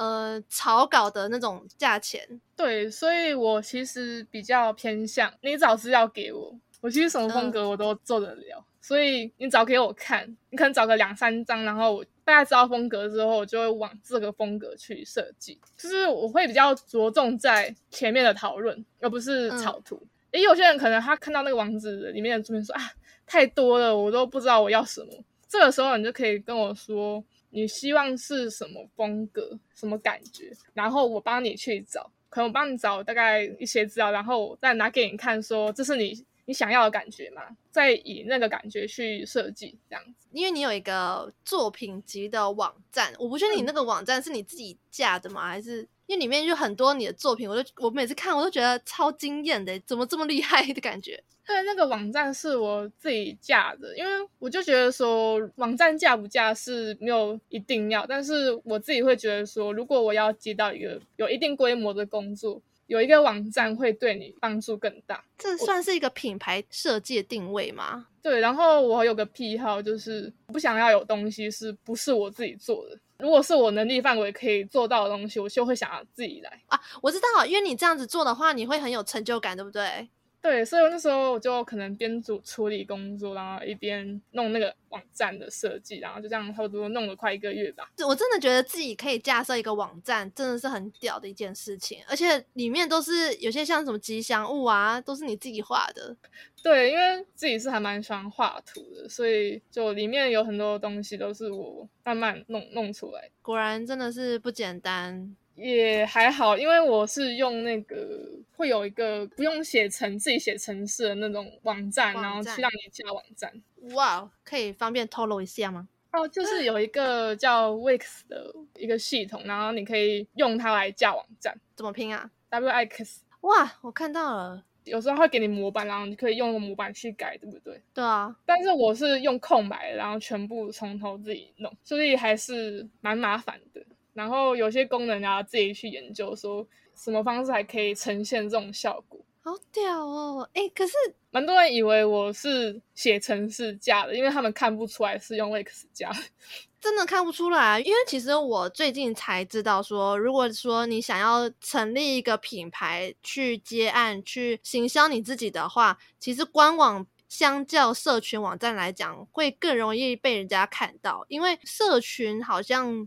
[0.00, 20.02] 呃，草稿的那种价钱，对，所以我其实比较偏向你找资料给我，我其实什么风格我都做得了，嗯、所以你找给我看，你可能找个两三张，然后我大概知道风格之后，我就会往这个风格去设计，就是我会比较着重在前面的讨论，而不是草图。
[20.32, 22.80] 也、嗯，有些人可能他看到那个网址里面的图片说啊，
[23.26, 25.12] 太多了，我都不知道我要什么，
[25.46, 27.22] 这个时候你就可以跟我说。
[27.50, 30.50] 你希望是什么风格、什么感觉？
[30.72, 37.42] 然后我帮你去找，可能我帮你找大概一些资料，然后再拿给你看，说这是你你想要的感觉嘛？
[37.70, 40.28] 再以那个感觉去设计这样子。
[40.32, 45.48] 因为你有一个作品集的网站，我不确定你那个网站是你自己架的吗？
[45.48, 51.22] 还是因为里面就很多你的作品，我就我每次看我都觉得超惊艳的，怎么这么厉害的感觉？
[51.46, 65.24] 对，那个网站是我自己架的，因为我就觉得说网站架不架是没有一定要，但是我自己会觉得说，如果我要接到一个有一定规模的工作，有一个网站会对你帮助更大。
[65.38, 68.08] 这算是一个品牌设计定位吗？
[68.20, 72.98] 对，然后我有个癖好，就是不想要有东西是不是我自己做的。
[73.20, 76.62] 如果是我能力范围可以做到的东西，我就会想要自己来。
[76.68, 80.08] 啊，我知道，因为你这样子做的话，你会很有成就感，对不对？
[80.42, 87.90] 对，所以那时候我就可能边做处理工作，然后一边弄那个网站的设计，然后就这样差不多弄了快一个月吧。
[88.06, 96.16] 我真的觉得自己可以架设一个网站，真的是很屌的一件事情，而且里面都是有些像什么吉祥物啊，都是你自己画的。
[96.62, 103.30] 对，因为自己是还蛮喜欢画图的，所以就里面有很多东西都是我慢慢弄弄出来。
[103.42, 105.36] 果然真的是不简单。
[105.60, 113.52] 也还好，因为我是用那个会有一个不用写程自己写程式的那种网站，网站然后去让你加网站。
[113.94, 115.88] 哇，可以方便透露一下吗？
[116.12, 121.56] 哦，就是有一个叫 Wix 的一个系统，然后你可以用它来架网站。
[121.76, 123.18] 怎么拼啊？Wix。
[123.42, 124.64] 哇，我看到了。
[124.84, 127.80] 有时候会给你模板，然后你可以用模板去改，对不对？
[127.94, 128.34] 对啊。
[128.44, 133.80] 但是我是用空白，然后全部从头自己弄，所以还是蛮麻烦的。
[134.12, 139.20] 然后有些功能啊自己去研究，说什么方式还可以呈现这种效果。
[139.42, 140.48] 好屌哦！
[140.52, 140.92] 哎，可是
[141.30, 146.10] 蛮多人以为我是写程式架的，因为他们看不出来是用 Wix 架。
[146.78, 157.06] 真的看不出来，因为其实我最近才知道说，如果说你想要成立一个品牌去接案、去行销你自己的话，其实官网。
[157.30, 163.06] 相较社群网站来讲，会更容易被人家看到，因为社群好像、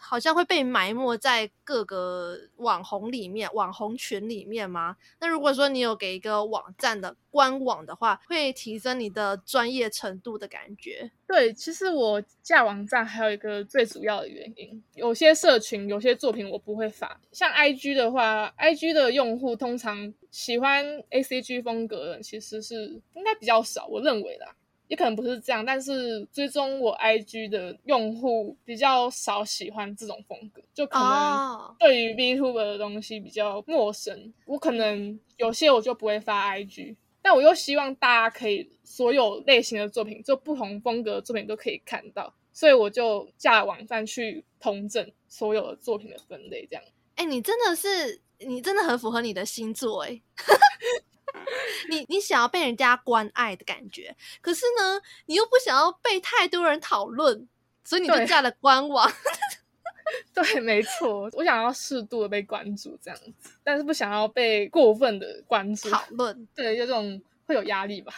[0.00, 4.96] 好像会被埋没在各个网红里面、网红群里面吗？
[5.18, 11.10] 那如果说你有给一个网站的官网的话，会提升你的专业程度的感觉。
[11.26, 24.54] 对，其实我架网站还有一个最主要的原因，有些社群、有些作品我不会发，像 IG 的话，IG 的用户通常喜欢 ACG 风格的人其实是应该比较少，我认为啦，
[24.86, 36.96] 也可能不是这样，但是追踪我 IG 的用户比较少喜欢这种风格，就可能对于 VTuber 的东西比较陌生，我可能有些我就不会发 IG。
[37.24, 46.84] 但我又希望大家可以所有类型的作品，就不同风格的作品都可以看到，所以我就架网站去统整所有的作品的分类，这样。
[47.14, 50.20] 哎、欸，你真的是，你真的很符合你的星座哎，
[51.88, 57.48] 你你想要被人家关爱的感觉，可是呢，你又不想要被太多人讨论，
[57.84, 59.10] 所以你就架了官网。
[60.34, 66.46] 对，没错，我想要适度的被关注这样子，但是不想要被过分的关注讨论。
[66.54, 68.12] 对，就这种会有压力吧。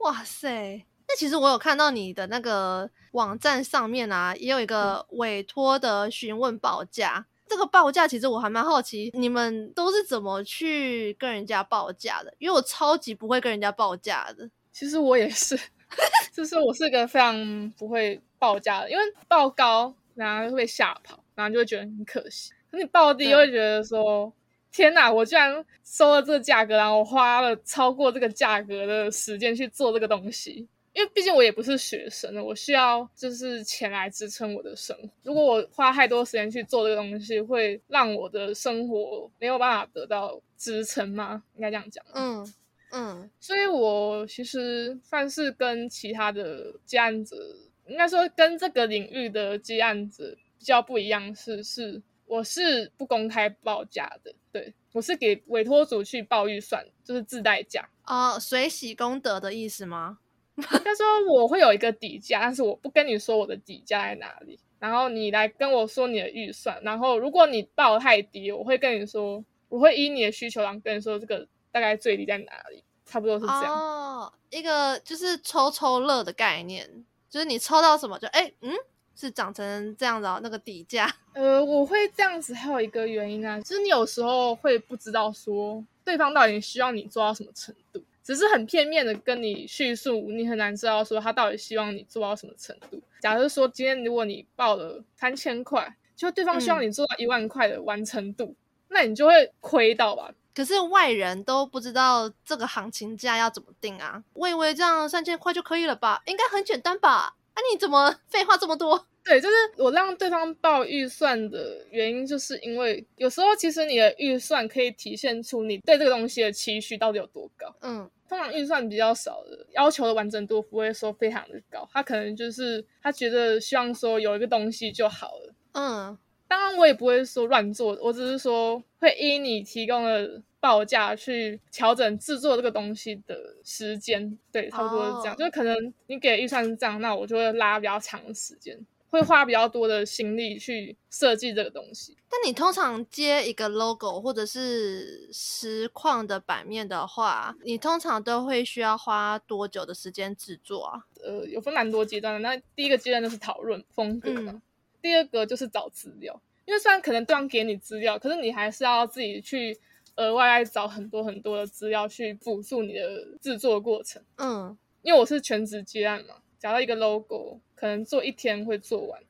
[0.00, 7.14] 哇塞，那其实我有看到你的那个网站上面啊，也有一个委托的询问报价。
[7.18, 12.32] 嗯、这个报价其实我还蛮好奇，你们都是怎么去跟人家报价的？
[12.38, 14.48] 因为我超级不会跟人家报价的。
[14.72, 15.58] 其实我也是，
[16.32, 21.19] 就是我是一个非常不会报价的，因为报高然后会被吓跑。
[21.40, 24.30] 然后就会觉得很可惜，可是你报低又会觉得说，
[24.70, 35.08] 天哪，我居然收了这个价格，然后我花了超过这个价格的时间去做这个东西，因为毕竟我也不是学生了，我需要就是钱来支撑我的生活。
[35.22, 41.42] 如果我花太多时间去做这个东西，会让我的生活没有办法得到支撑吗？
[41.56, 42.04] 应该这样讲。
[42.14, 42.54] 嗯
[42.92, 50.36] 嗯，所以我其实算是跟其他的接案子，应该说跟这个领域的接案者。
[50.60, 60.18] 比较不一样是是，我是不公开报价的，对，我是给委托组去报预算，就是自带价哦，水喜功德的意思吗？
[60.60, 73.74] 他说我会有一个底价，但是我不跟你说我的底价在哪里，然后你来跟我说你的预算，然后如果你报太低，我会跟你说，我会依你的需求，然后跟你说这个大概最低在哪里，差不多是这样。
[73.74, 78.74] 哦，一个就是抽抽乐的概念，就是你抽到什么就哎嗯。
[79.20, 93.00] 是长成这样的那个底价， 呃，我会这样子，还有一个原因啊，就是你有时候会不知道说对方到底需要你做到什么程度，只是很片面的跟你叙述，你很难知道说他到底希望你做到什么程度。
[93.20, 98.56] 假如说今天如果你报了三千块，就对方希望你做到一万块的完成度，嗯、
[98.88, 100.32] 那你就会亏到吧？
[100.54, 104.22] 可是外人都不知道这个行情价要怎么定啊？
[104.32, 106.22] 我以为这样三千块就可以了吧？
[106.26, 107.34] 应该很简单吧？
[107.54, 109.06] 啊，你怎么废话这么多？
[109.22, 117.72] 对，就是我让对方报预算的原因，就是因为有时候其实你的预算可以体现出你对这个东西的期许到底有多高。
[117.82, 125.54] 嗯，通常预算比较少的，要求的完整度不会说非常的高，他可能就是他觉得希望说有一个东西就好了。
[125.72, 134.38] 嗯，当然我也不会说乱做，我只是说会依你提供的报价去调整制作这个东西的时间。
[134.50, 138.76] 对，差不多是这样，哦、就是可能你给预算是这样，那我就会拉比较长的时间。
[139.10, 142.16] 会花比较多的心力去设计这个东西。
[142.28, 151.04] 但你通常接一个 logo 或者是实况的版面的话，你通常都会需要花多久的时间制作啊？
[151.22, 152.38] 呃，有分蛮多阶段的。
[152.40, 154.62] 那第一个阶段就是讨论风格嘛，嗯、
[155.02, 156.40] 第二个就是找资料。
[156.66, 159.76] 因为虽然可能对方给你资料，可是你还是要自己去
[160.14, 164.22] 额外来找很多很多的资料去辅助你的制作过程。
[164.36, 169.20] 嗯，因为我是全职接案嘛，找到一个 logo 可能做一天会做完。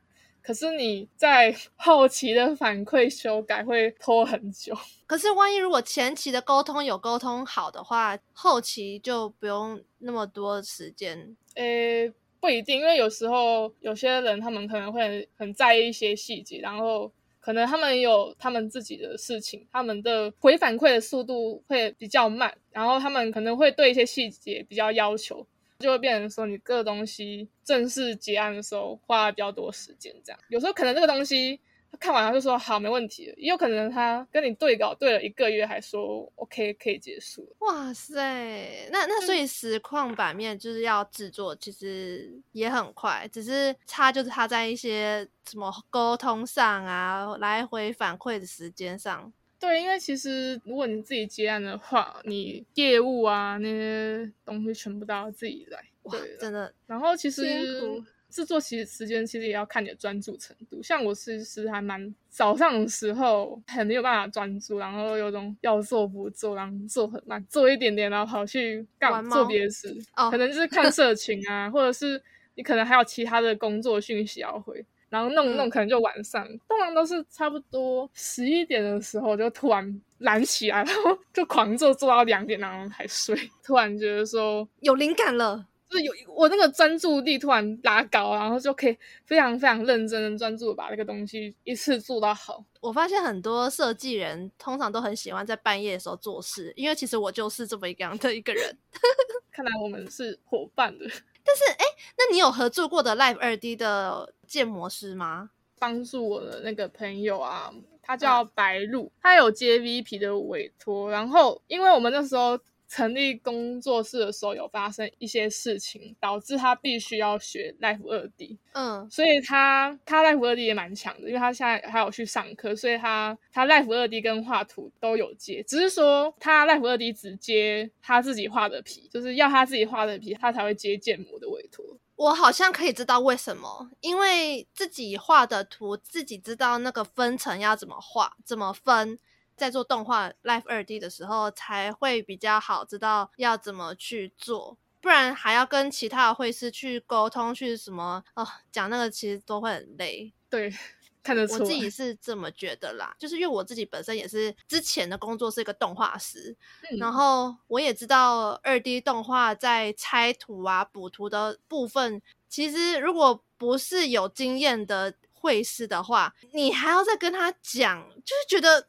[0.43, 4.77] 可是你在 后期的反馈修改会拖很久。
[5.07, 11.37] 可是万一如果前期的沟通有沟通好的话，后期就不用那么多时间。
[11.57, 12.11] 诶，
[12.41, 25.47] 不一定，因为有时候有些人他们可能会很在意一些细节，然后可能他们有他们自己的事情，他们的回反馈的速度会比较慢，然后他们可能会对一些细节比较要求。
[25.81, 31.59] 就会变成说，你各个东西正式结案的时候花了比较多时间，这样有时候可能这个东西
[31.91, 37.45] 他看完他就说好没问题，也有可能他跟你对稿对了一个月还说 OK 可以结束。
[37.61, 49.33] 哇塞，那那所以实况版面就是要制作，其实也很快，只是差就是差在一些什么沟通上啊，来回反馈的时间上。
[49.61, 55.79] 对，因为其实如果你自己接案的话，你业务啊那些东西全部都要自己来。
[56.11, 56.73] 对，真的。
[56.87, 60.83] 然后其实制作其实时间其实也要看你的专注程度。
[60.83, 72.23] 像我其实还蛮早上的时候很没有办法专注，然后有种要做不做，然后做很慢，做一点点，然后跑去干做别的事，哦、可能就是看社群啊，或者是
[72.55, 74.87] 你可能还有其他的工作讯息要回。
[75.11, 83.37] 然后弄弄，可能就晚上，嗯、通常都是差不多十一点的时候，就突然懒起来，然后就狂做做到两点，然后还睡。
[83.63, 88.97] 突然觉得说有灵感了，就是有我那个专注力突然拉高，然后就可以
[89.27, 92.65] 非常非常认真的专注的把那个东西一次做到好。
[92.81, 98.77] 我发现很多设计人通常都很喜欢在半夜的时候做事，因为其实我就是这么一个样的一个人。
[99.53, 101.05] 看来我们是伙伴的。
[101.45, 101.85] 但是，哎，
[102.19, 105.51] 那你有合作过的 Live 二 D 的建模师吗？
[105.79, 107.73] 帮助我的那个朋友啊，
[108.03, 112.59] 他叫白露，嗯、他有接 VP 的委托，然后因为我们那时候。
[112.91, 118.59] 成立工作室的时候有发生一些事情，导致他必须要学 Life 二 D。
[118.73, 131.85] 嗯，所以他他 Life 二 D 也蛮强的，因为他现在还有去上课，所以他他 Life 二 D 跟画图都有接，只是说他 Life 二 D 只接他自己画的皮，就是要他自己画的皮，他才会接建模的委托。
[132.17, 139.19] 我好像可以知道为什么，因为自己画的图，自己知道那个分层要怎么画，怎么分。
[139.61, 150.33] 在做动画 Live 二 D 的时候，才会比较好知道要怎么去做，不然还要跟其他的绘师去沟通，去什么哦，讲那个其实都会很累。
[150.49, 150.75] 对，
[151.23, 151.57] 看得出。
[151.57, 156.57] 我自己是这么觉得啦，就是因为我自己本身也是之前的工作是一个动画师，
[156.91, 168.87] 嗯、然后我也知道二 D 动画在拆图啊、补图的部分，其实如果不是有经验的绘师的话，你还要再跟他讲，就是觉得。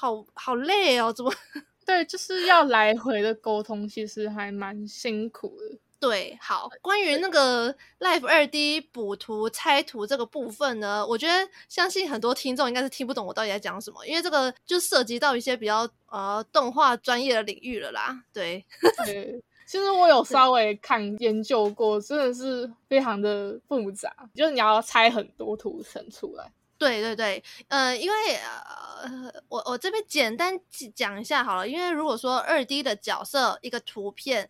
[0.00, 1.32] 好好累哦，怎么？
[1.84, 5.76] 对，就是要来回的沟通，其实还蛮辛苦的。
[5.98, 11.32] 对，好，关于那个 Live 二 D 补图、拆图这个部分呢，我觉得
[11.68, 18.22] 相信很多听众应该是听不懂我到底在讲什么，因为这个就涉及到一些比较呃动画专业的领域了啦。
[18.32, 18.64] 对，
[19.04, 26.52] 对，其实我有稍微看研究过，真的是非常的复杂，就是你要拆很多图层出来。
[26.78, 30.58] 对对对，呃，因为呃，我我这边简单
[30.94, 34.48] 讲一下好了，因为如果说二 D 的角色一个图片，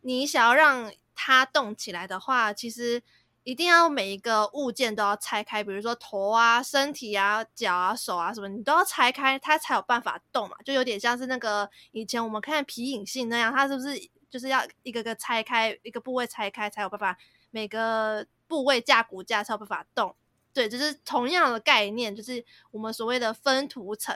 [0.00, 3.00] 你想要让它动起来的话，其实
[3.44, 13.96] 一定要每一个物件都要拆开，比如说头啊、身体啊、脚啊、手啊什么，你都要拆开，它才有办法动嘛，就有点像是那个以前我们看皮影戏那样，它是不是
[14.28, 17.16] 就是要一个个拆开，一个部位拆开才有办法，
[17.50, 20.16] 每个部位架骨架才有办法动。
[20.52, 24.14] 对，就是同样的概念，就是我们所谓的分图层。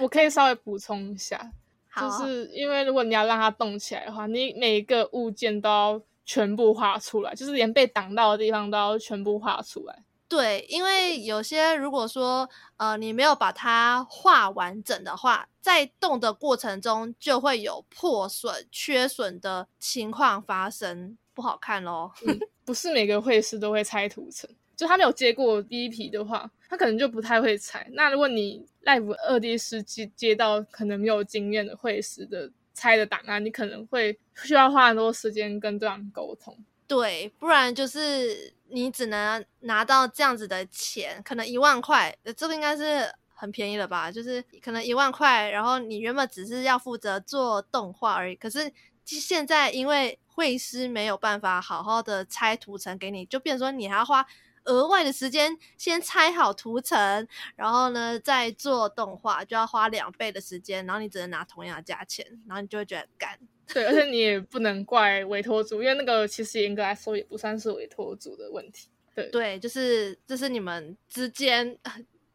[0.00, 1.52] 我可以稍微补充一下，
[1.90, 10.02] 好就是因为如果你要让它动起来的话，你每一个物件都要全部画出来，就是连被挡到的地方都要全部画出来。
[10.28, 22.12] 对，因为有些如果说呃你没有把它画完整的话，在动的过程中就会有破损、缺损的情况发生，不好看咯。
[22.26, 24.48] 嗯，不是每个绘师都会拆图层。
[24.82, 27.86] 就他没有接过第一批的话，他可能就不太会拆。
[27.92, 36.58] 那如果你 Live 二 D 师接接到可能没有经验的绘师的拆的档案，你可能会需要花很多时间跟对方沟通。
[36.88, 44.10] 对，不然就是你只能拿到这样子的钱，可能一万块，这个应该是很便宜了吧？
[44.10, 48.68] 就是可能一万块，然后你原本只是要负责做动画而已，可是
[49.04, 54.26] 现在因为绘师没有办法好好的拆图层给你，就变成说你还要花
[54.64, 63.38] 额外的时间先拆好图层，然后呢再做动画，就要花两倍的时间，然后你只能拿同样的价钱，然后你就会觉得干。
[63.72, 68.88] 对，而且你也不能怪委托组，因为那个其实严格来说也不算是委托组的问题。
[69.14, 71.78] 对对，就是这是你们之间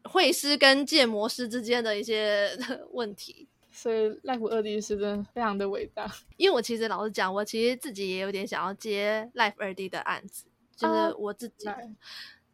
[0.04, 2.50] 会师跟建模师之间的一些
[2.92, 3.46] 问题。
[3.70, 6.10] 所以 Life 2D 是真的非常的伟大。
[6.36, 10.46] 因为我其实老实讲，我其实自己也有点想要接 Life 二 D 的案子。
[10.78, 11.76] 就是我自己，啊、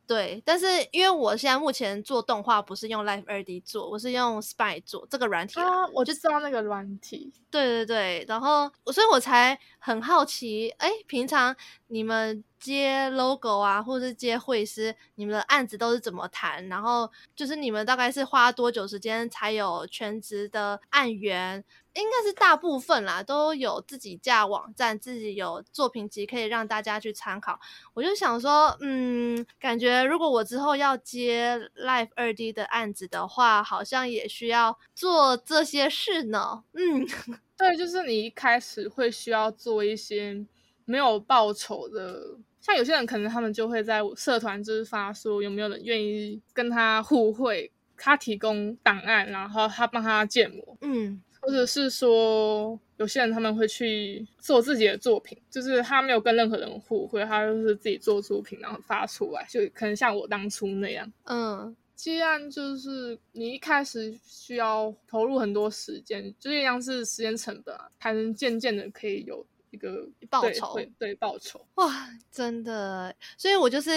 [0.06, 11.54] 对，但是因为我现在目前做动画不是用 Life 二 D 做，我是用 Spy 做这个软体啊，我就知道那个软体，对对对，然后所以我才很好奇，哎，平常
[11.88, 16.66] 你们接 logo 啊，或者是接绘师，你们的案子都是怎么谈？
[16.68, 21.62] 然后就是你们大概是花多久时间才有全职的案源？
[21.94, 27.58] 应该是大部分啦，都有自己架网站，自己有作品集可以让大家去参考。
[27.94, 36.64] 我就想说，嗯，感觉如果我之后要接 Live 二 D 的案子的话，好像也需要做这些事呢。
[36.72, 37.06] 嗯，
[37.56, 40.44] 对，就是你一开始会需要做一些
[40.84, 50.76] 没有报酬的，像有些人可能他们就会在社团就是发说有没有人愿意跟他互惠，他提供档案，然后他帮他建模。
[50.80, 51.22] 嗯。
[51.44, 61.12] 或者是说，有些人他们会去做自己的作品，就是他没有跟任何人互惠，他就是自己做作品然后发出来，就可能像我当初那样。
[61.24, 70.72] 嗯，既然就是你一开始需要投入很多时间，就一样是时间成本啊，才能渐渐的可以有一个报酬。
[70.74, 71.66] 对，对，报酬。
[71.74, 73.90] 哇，真的，所以我就是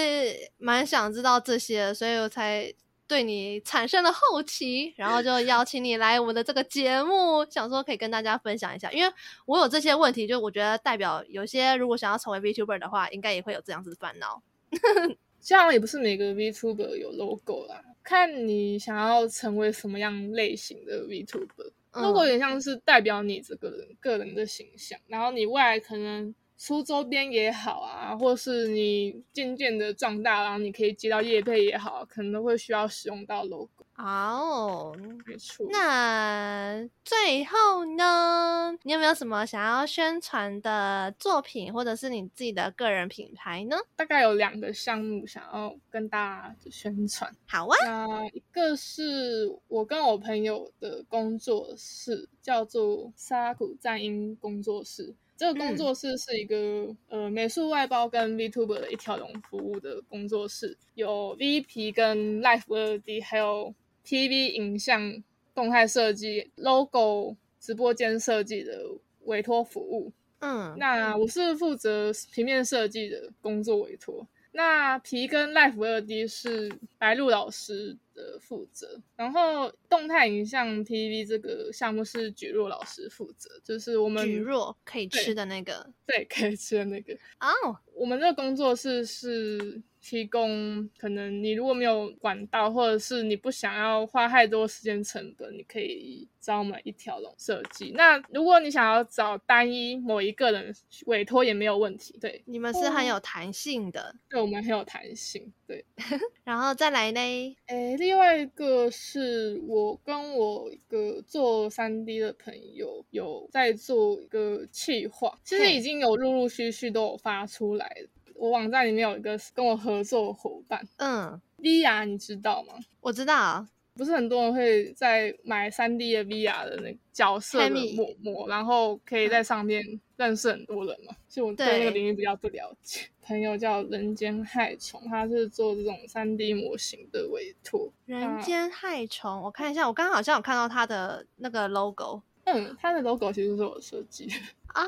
[0.58, 2.74] 蛮想知道这些，所以我才。
[3.08, 9.10] 对你产生了好奇，然后就邀请你来我们的这个节目，想说可以跟大家分享一下，因为
[9.46, 14.42] 我有这些问题，就我觉得代表有些如果想要成为 VTuber 的话，应该也会有这样子的烦恼。
[15.40, 26.34] 这样也不是每个 VTuber 有 logo 啦，看你想要成为什么样类型的 VTuber，logo 有点像是代表你这个人个人的形象，然后你未来可能。
[26.58, 33.86] 出周边也好啊，或是你渐渐的壮大，然后你可以接到业配也好，可能都会需要使用到 logo。
[33.96, 34.94] 哦，
[35.26, 35.66] 没错。
[35.70, 43.76] 那最后呢，你有没有什么想要宣传的作品，或者是你自己的个人品牌呢？
[43.96, 47.32] 大概有两个项目想要跟大家宣传。
[47.46, 55.14] 好啊，那一个是我跟我朋友的工作室，叫做沙谷战音工作室。
[55.38, 63.72] 这个工作室是一个、嗯、呃美术外包跟 VTuber 的一条龙服务的工作室，有 VP 跟 Life 2D，还有
[64.04, 65.22] TV 影像
[65.54, 68.82] 动态设计、logo 直播间设计的
[69.26, 70.12] 委托服务。
[70.40, 74.26] 嗯，那我是负责平面设计的工作委托。
[74.50, 87.14] 那皮跟 Life 2D 是白鹿老师的负责，然后动态影像 TV 这个项目是蒟蒻老师负责，就是我们蒟蒻可以吃的那个，对，对，可以吃的那个。
[87.40, 87.76] 哦，oh.
[87.94, 89.82] 我们这个工作室是。
[90.00, 97.90] 提供可能你如果没有管道，或者是你不想要花太多时间成本，你可以找我们一条龙设计。
[97.96, 100.72] 那如果你想要找单一某一个人
[101.06, 102.16] 委托也没有问题。
[102.20, 104.14] 对，你们是很有弹性的。
[104.30, 105.52] 对，我们很有弹性。
[105.68, 105.84] 对，
[106.44, 107.20] 然后再来呢？
[107.66, 117.94] 诶，另外一个是我跟我一个做三 D 的朋友有在做一个企划，其实已经有陆陆续续都有发出来。
[118.34, 122.72] 我网站里面有一个跟我合作伙伴，嗯，VR 你知道吗？
[123.02, 129.82] 我知道，不是很多人会在买三 D 的 VR 的那个角色的模模，然后可以在上面
[130.16, 131.14] 认识很多人嘛。
[131.28, 133.00] 所以我对那个领域比较不了解。
[133.28, 137.92] 对朋友叫人间害虫，他是做这种三 D 模型的委托。
[138.06, 142.22] 人间害虫，我看一下，我刚刚好像有看到他的那个 logo。
[142.44, 144.34] 嗯，他的 logo 其实是我设计的
[144.72, 144.82] 啊。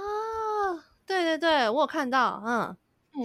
[1.05, 2.77] 对对对，我有看到，嗯。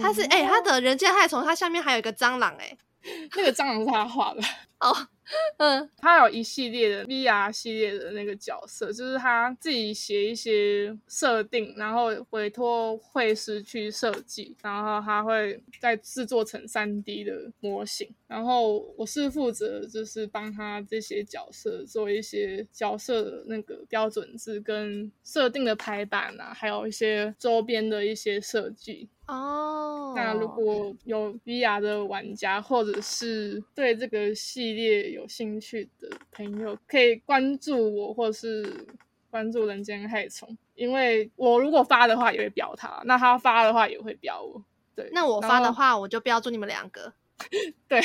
[0.02, 2.78] 他是哎、欸，他的人间害虫，它下面还有一个蟑螂哎、欸，
[3.36, 4.40] 那个蟑螂是他画的
[4.80, 5.08] 哦。
[5.56, 18.08] 嗯，他有一系列的 VR 系列的那个角色，就是他自己写一些设定，然后委托绘师去设计，然后他会再制作成 3D 的模型。
[18.28, 29.08] 然后我是负责就是帮他这些角色做一些角色的那个标准字跟设定的排版啊，还有一些周边的一些设计。
[29.26, 30.12] 哦。
[30.16, 38.86] 那如果有 VR 的玩家，或者是对这个系列有兴趣的朋友，可以关注我，或是
[39.30, 44.64] 关注人间害虫，因为我如果发的话也会标他，那他发的话也会标我。
[44.94, 47.12] 对，那我发的话我就标注你们两个。
[47.86, 48.00] 对，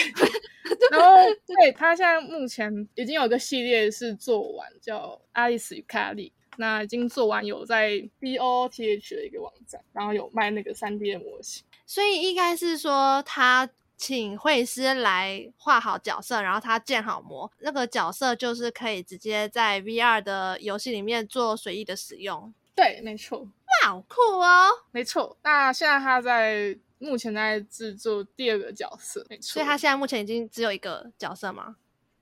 [0.92, 1.16] 然后
[1.48, 6.34] 对他现在目前已经有一个系列是做完，叫爱丽丝与凯莉。
[6.58, 11.64] 那已经做完，有在 B O T H 的一个网站，然后有卖那个三 D 的模型。
[11.86, 22.54] 所以应该是说，他请绘师来画好角色，然后他建好模，那个角色就是可以直接在 V R 的游戏里面做随意的使用。
[22.76, 23.40] 对，没错。
[23.40, 24.70] 哇，好酷哦！
[24.92, 25.38] 没错。
[25.44, 26.78] 那现在他在。
[27.04, 29.54] 目前在制作第二个角色，没错。
[29.54, 31.78] 所以他现在目前已经只有一个角色吗？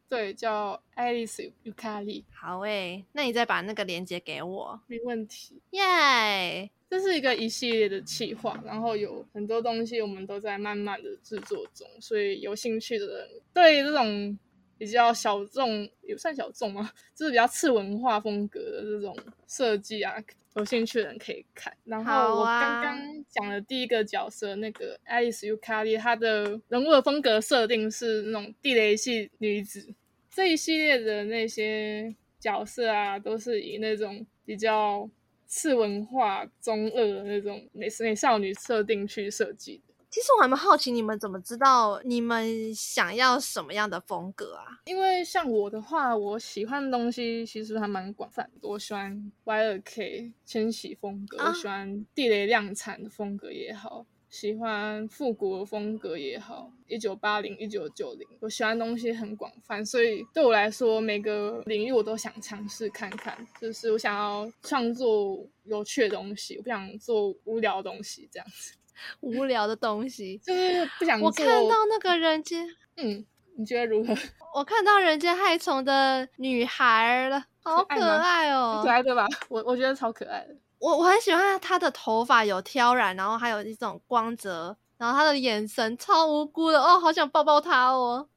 [0.10, 2.26] 对，叫爱丽丝尤卡利。
[2.34, 4.82] 好诶，那你再把那个链接给我。
[4.88, 5.62] 没问题。
[5.70, 6.70] 耶！Yeah!
[6.89, 14.38] 这是一个一系列的企划，然后有很多东西我们都在慢慢的制作中，所以有兴趣的人对这种
[14.80, 16.91] 比较小众，也算小众吗？
[17.16, 19.16] 就是比较次文化风格的这种
[19.47, 20.16] 设计啊。
[20.55, 21.72] 有兴趣的人可以看。
[21.86, 29.93] 然后我刚刚讲的第一个角色，啊、那个爱丽丝尤卡利，她的人物的风格设定是那种地雷系女子。
[30.40, 35.10] 这一系列的那些角色啊，都是以那种比较
[35.46, 39.94] 次文化、中二的那种美美少女设定去设计的。
[40.10, 44.80] 其实我还蛮好奇，你们怎么知道你们想要什么样的风格啊？
[44.86, 48.70] 因为像我的话，我喜欢的东西其实还蛮广泛的。
[48.70, 63.36] 我喜欢 Y2K 千禧风格，啊、我喜欢地雷量产的风格也好，喜欢复古的风格也好，一九八零、一九九零，我喜欢的东西很广泛，所以对我来说，每个领域我都想尝试看看。
[63.60, 68.76] 就是我想要创作有趣的东西，我不想做无聊的东西，这样子。
[69.22, 71.28] 无聊的东西，就是不想做。
[71.28, 72.68] 我看到那个人间，
[72.98, 73.26] 嗯，
[73.56, 74.14] 你觉得如何？
[74.54, 79.26] 我看到人间害虫的女孩了，好可爱哦，可爱对吧？
[79.48, 80.56] 我我觉得超可爱的。
[80.80, 88.28] 我我很喜欢他的头发有挑染，然后还有一种光泽，然后他的眼神超无辜的哦，好想抱抱他哦。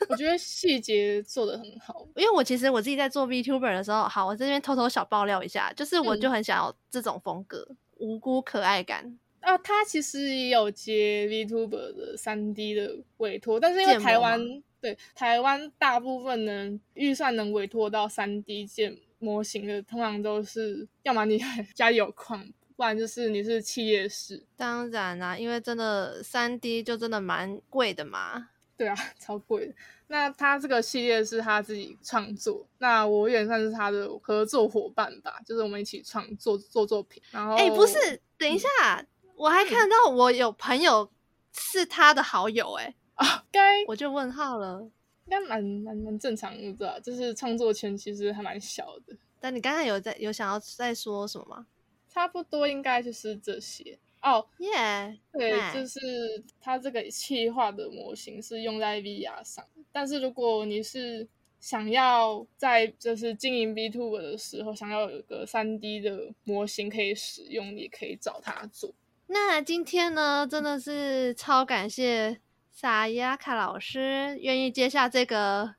[0.08, 9.16] 我觉得细节做的很好，因为我其实我自己在做 VTuber 的时候，好，我这边偷偷小爆料一下，就是我就很想要这种风格，嗯、无辜可爱感。
[9.40, 14.40] 啊，他其实也有接 VTuber 的三 D 的委托，但是因为台湾
[14.80, 18.98] 对台湾大部分呢预算能委托到三 D 建模
[19.42, 21.38] 型的，通常都是要么你
[21.74, 22.42] 家里有矿，
[22.74, 24.42] 不然就是你是企业式。
[24.56, 28.48] 当然啦、啊，因为真的三 D 就真的蛮贵的嘛。
[28.76, 29.74] 对啊， 超贵的。
[30.08, 37.22] 那他这个系列是他自己创作，那我也算是他的合作伙伴吧，就是我们一起创作做作品。
[37.30, 38.68] 然后，哎，不是，等一下。
[38.96, 41.10] 嗯我还看到我有朋友
[41.52, 44.88] 是他的好友，哎啊，该我就问号了，
[45.26, 46.98] 应该蛮蛮蛮正常的，对吧？
[47.00, 49.16] 就是创作圈其实还蛮小的。
[49.40, 51.66] 但你刚才有在有想要再说什么吗？
[52.08, 56.00] 差不多应该就是这些哦，耶对.就是
[56.60, 61.26] 它这个气化的模型是用在 VR 上，但是如果你是
[61.58, 68.94] 想要在就是经营 VTuber 的时候，想要有一个三 D 的模型可以使用，也可以找他做。
[69.26, 72.40] 那今天呢，真的是超感谢
[72.74, 75.74] 萨亚卡老师愿意接下这个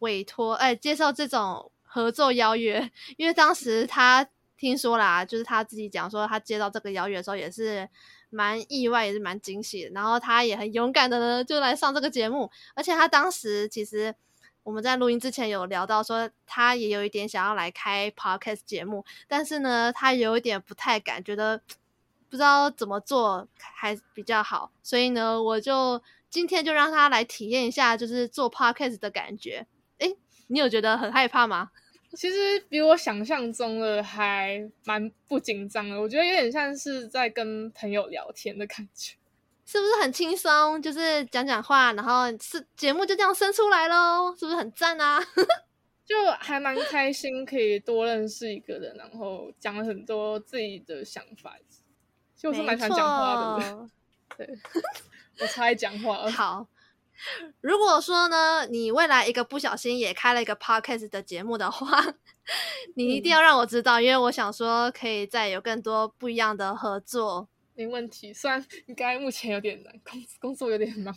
[0.00, 2.90] 委托，哎，接受这种合作邀约。
[3.16, 7.88] 因为当时他听说啦，就是他自己讲说，他接到这个邀约的时候也是
[8.30, 9.90] 蛮意外，也是蛮惊喜的。
[9.90, 12.50] 然后他也很勇敢的呢，就来上这个节目。
[12.74, 14.14] 而且他当时其实
[14.62, 21.62] 我们在录音之前有聊到说，他也有一点想要来开 podcast 节目，但是呢，他有一点不太敢，觉得。
[22.30, 26.02] 不知道怎么做还比较好，所以呢，我就
[26.34, 29.64] 今天就让他来体验一下，就是做 podcast 的感觉。
[29.98, 30.16] 诶，
[30.48, 31.70] 你有觉得很害怕吗？
[32.16, 39.14] 其实比我想象中的还蛮不紧张的，我觉得有点像是在跟朋友聊天的感觉，
[39.64, 40.82] 是不是很轻松？
[40.82, 45.20] 就是讲讲话，然后是节目就这样生出来喽，是不是很赞啊？
[46.04, 51.56] 就还蛮开心，可以多认识一个人，然后讲了很多自己的想法。
[52.34, 53.88] 其实我是蛮想讲话的，
[54.36, 54.58] 对，
[55.40, 56.30] 我超爱讲话。
[56.30, 56.66] 好，
[57.60, 62.02] 如果说呢，你未来一个不小心也开了一个 podcast 的节目的话，
[62.96, 67.48] 你一定要让我知道，嗯、因为我想说可以再有更多不一样的合作。
[67.74, 71.14] 没问题，虽然应该目前有点难，工工作有点忙。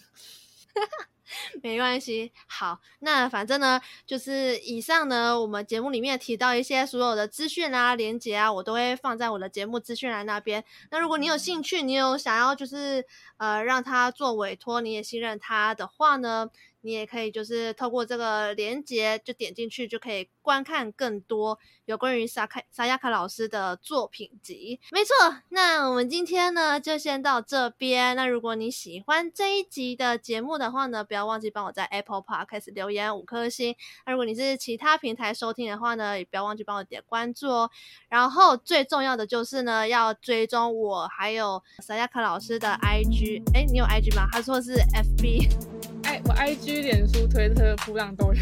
[1.62, 10.64] 没关系，好，那反正呢，就是以上呢，我们节目里面提到一些所有的资讯啊、连接啊，我都会放在我的节目资讯栏那边。
[10.90, 13.06] 那如果你有兴趣，你有想要就是
[13.38, 16.50] 呃让他做委托，你也信任他的话呢，
[16.82, 24.80] 你也可以就是透过这个连接，就点进去就可以观看更多有关于萨卡萨亚卡老师的作品集。
[24.92, 25.14] 没错，
[25.50, 28.16] 那我们今天呢就先到这边。
[28.16, 33.76] 那如果你喜欢这一集的节目的话呢，不要忘记帮我在 Apple Podcast 留言五颗星。
[34.06, 37.70] 那如果你是其他平台收听的话呢，也不要忘记帮我点关注哦。
[38.10, 43.44] 然后最重要的就是呢，要追踪我还有萨亚卡老师的 IG。
[43.54, 44.28] 哎，你有 IG 吗？
[44.32, 45.77] 他说是 FB。
[46.08, 48.40] 哎，我 IG、脸书、推特、噗浪都有。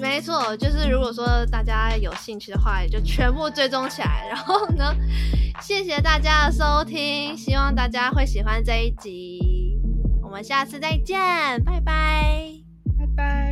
[0.00, 4.26] 没错，就是如果说大家有兴趣的话，也就全部追踪起来。
[4.28, 4.94] 然后呢，
[5.60, 9.78] 谢谢大家的收听，希望大家会喜欢这一集。
[10.22, 11.18] 我们下次再见，
[11.64, 12.52] 拜拜
[12.98, 13.47] 拜拜。